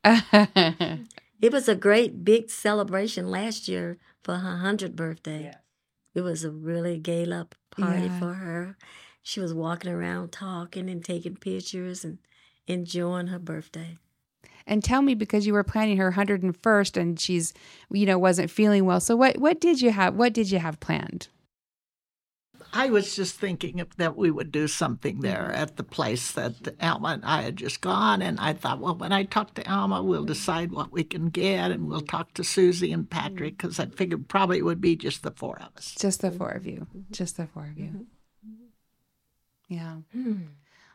It 1.41 1.53
was 1.53 1.69
a 1.69 1.75
great 1.75 2.25
big 2.25 2.51
celebration 2.51 3.31
last 3.31 3.67
year 3.67 3.99
for 4.23 4.37
her 4.37 4.59
100th 4.63 4.95
birthday. 4.95 5.53
It 6.15 6.21
was 6.21 6.45
a 6.45 6.51
really 6.51 6.99
gala 6.99 7.49
party 7.71 8.07
Yeah. 8.07 8.19
for 8.19 8.35
her. 8.35 8.77
She 9.23 9.41
was 9.41 9.55
walking 9.55 9.91
around 9.91 10.33
talking 10.33 10.91
and 10.91 11.05
taking 11.05 11.37
pictures 11.37 12.05
and 12.05 12.19
enjoying 12.67 13.29
her 13.29 13.39
birthday. 13.39 13.99
and 14.67 14.85
tell 14.85 15.03
me 15.03 15.15
because 15.15 15.47
you 15.47 15.53
were 15.53 15.65
planning 15.65 15.97
her 15.97 16.13
101st 16.13 17.01
and 17.01 17.19
she's 17.19 17.53
you 17.91 18.07
know 18.07 18.19
wasn't 18.19 18.51
feeling 18.51 18.85
well. 18.85 19.01
So 19.01 19.17
what 19.17 19.39
what 19.39 19.61
did 19.61 19.81
you 19.81 19.91
have? 19.91 20.15
What 20.15 20.33
did 20.33 20.51
you 20.51 20.59
have 20.59 20.79
planned? 20.81 21.29
I 22.73 22.89
was 22.89 23.17
just 23.17 23.35
thinking 23.35 23.85
that 23.97 24.17
we 24.17 24.31
would 24.31 24.53
do 24.53 24.69
something 24.69 25.23
there 25.23 25.51
at 25.51 25.77
the 25.77 25.83
place 25.83 26.31
that 26.33 26.77
Alma 26.81 27.09
and 27.09 27.25
I 27.25 27.43
had 27.43 27.57
just 27.57 27.81
gone. 27.81 28.23
And 28.23 28.39
I 28.39 28.53
thought, 28.53 28.79
well, 28.79 28.95
when 28.95 29.11
I 29.11 29.25
talk 29.25 29.55
to 29.55 29.69
Alma, 29.69 30.05
we'll 30.05 30.25
decide 30.25 30.71
what 30.71 30.93
we 30.93 31.03
can 31.03 31.31
get, 31.31 31.73
and 31.73 31.89
we'll 31.89 32.01
talk 32.03 32.33
to 32.35 32.45
Susie 32.45 32.93
and 32.93 33.11
Patrick 33.11 33.57
because 33.57 33.81
I 33.81 33.87
figured 33.87 34.29
probably 34.29 34.59
it 34.59 34.65
would 34.65 34.81
be 34.81 34.95
just 34.95 35.25
the 35.25 35.33
four 35.33 35.57
of 35.59 35.77
us. 35.77 35.97
Just 35.99 36.21
the 36.21 36.31
four 36.31 36.51
of 36.51 36.65
you. 36.65 36.87
Just 37.11 37.39
the 37.39 37.47
four 37.49 37.67
of 37.67 37.77
you. 37.77 38.07
Yeah. 39.67 39.97
Hmm. 40.13 40.43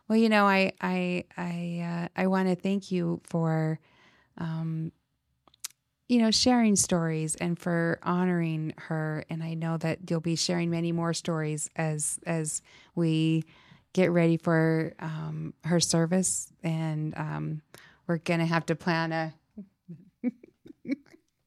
Well, 0.08 0.18
you 0.18 0.30
know, 0.30 0.46
I 0.46 0.74
I 0.82 1.26
I 1.38 2.10
uh, 2.16 2.22
I 2.22 2.28
want 2.28 2.48
to 2.50 2.56
thank 2.56 2.92
you 2.92 3.22
for, 3.24 3.80
um, 4.38 4.92
you 6.08 6.20
know, 6.20 6.30
sharing 6.32 6.76
stories 6.76 7.36
and 7.36 7.58
for 7.58 8.00
honoring 8.04 8.74
her. 8.78 9.26
And 9.30 9.44
I 9.44 9.56
know 9.56 9.78
that 9.78 10.10
you'll 10.10 10.20
be 10.20 10.36
sharing 10.36 10.70
many 10.70 10.92
more 10.92 11.14
stories 11.14 11.70
as 11.76 12.20
as 12.26 12.62
we 12.94 13.44
get 13.94 14.12
ready 14.12 14.38
for 14.38 14.94
um, 15.00 15.54
her 15.64 15.80
service. 15.80 16.52
And 16.64 17.14
um, 17.18 17.62
we're 18.08 18.18
gonna 18.20 18.46
have 18.46 18.66
to 18.68 18.76
plan 18.76 19.12
a. 19.12 19.34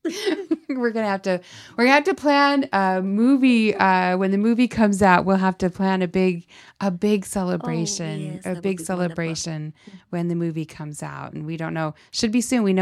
we're 0.68 0.90
gonna 0.90 1.07
have 1.07 1.23
to 1.23 1.40
we're 1.77 1.85
gonna 1.85 1.94
have 1.94 2.05
to 2.05 2.14
plan 2.14 2.68
a 2.73 3.03
movie 3.03 3.75
uh 3.75 4.16
when 4.16 4.31
the 4.31 4.38
movie 4.38 4.68
comes 4.68 5.03
out 5.03 5.25
we'll 5.25 5.37
have 5.37 5.57
to 5.59 5.71
plan 5.71 6.03
a 6.03 6.09
big 6.09 6.47
a 6.81 6.90
big 6.90 7.25
celebration 7.25 8.35
yes, 8.35 8.47
a 8.47 8.55
big 8.55 8.62
be 8.62 8.68
wonderful. 8.68 8.85
celebration 8.87 9.75
when 10.11 10.29
the 10.29 10.35
movie 10.35 10.64
comes 10.64 11.03
out 11.03 11.33
and 11.33 11.47
we 11.47 11.57
don't 11.57 11.75
know 11.75 11.94
should 12.11 12.33
be 12.33 12.40
soon 12.40 12.62
we 12.62 12.73
know 12.73 12.77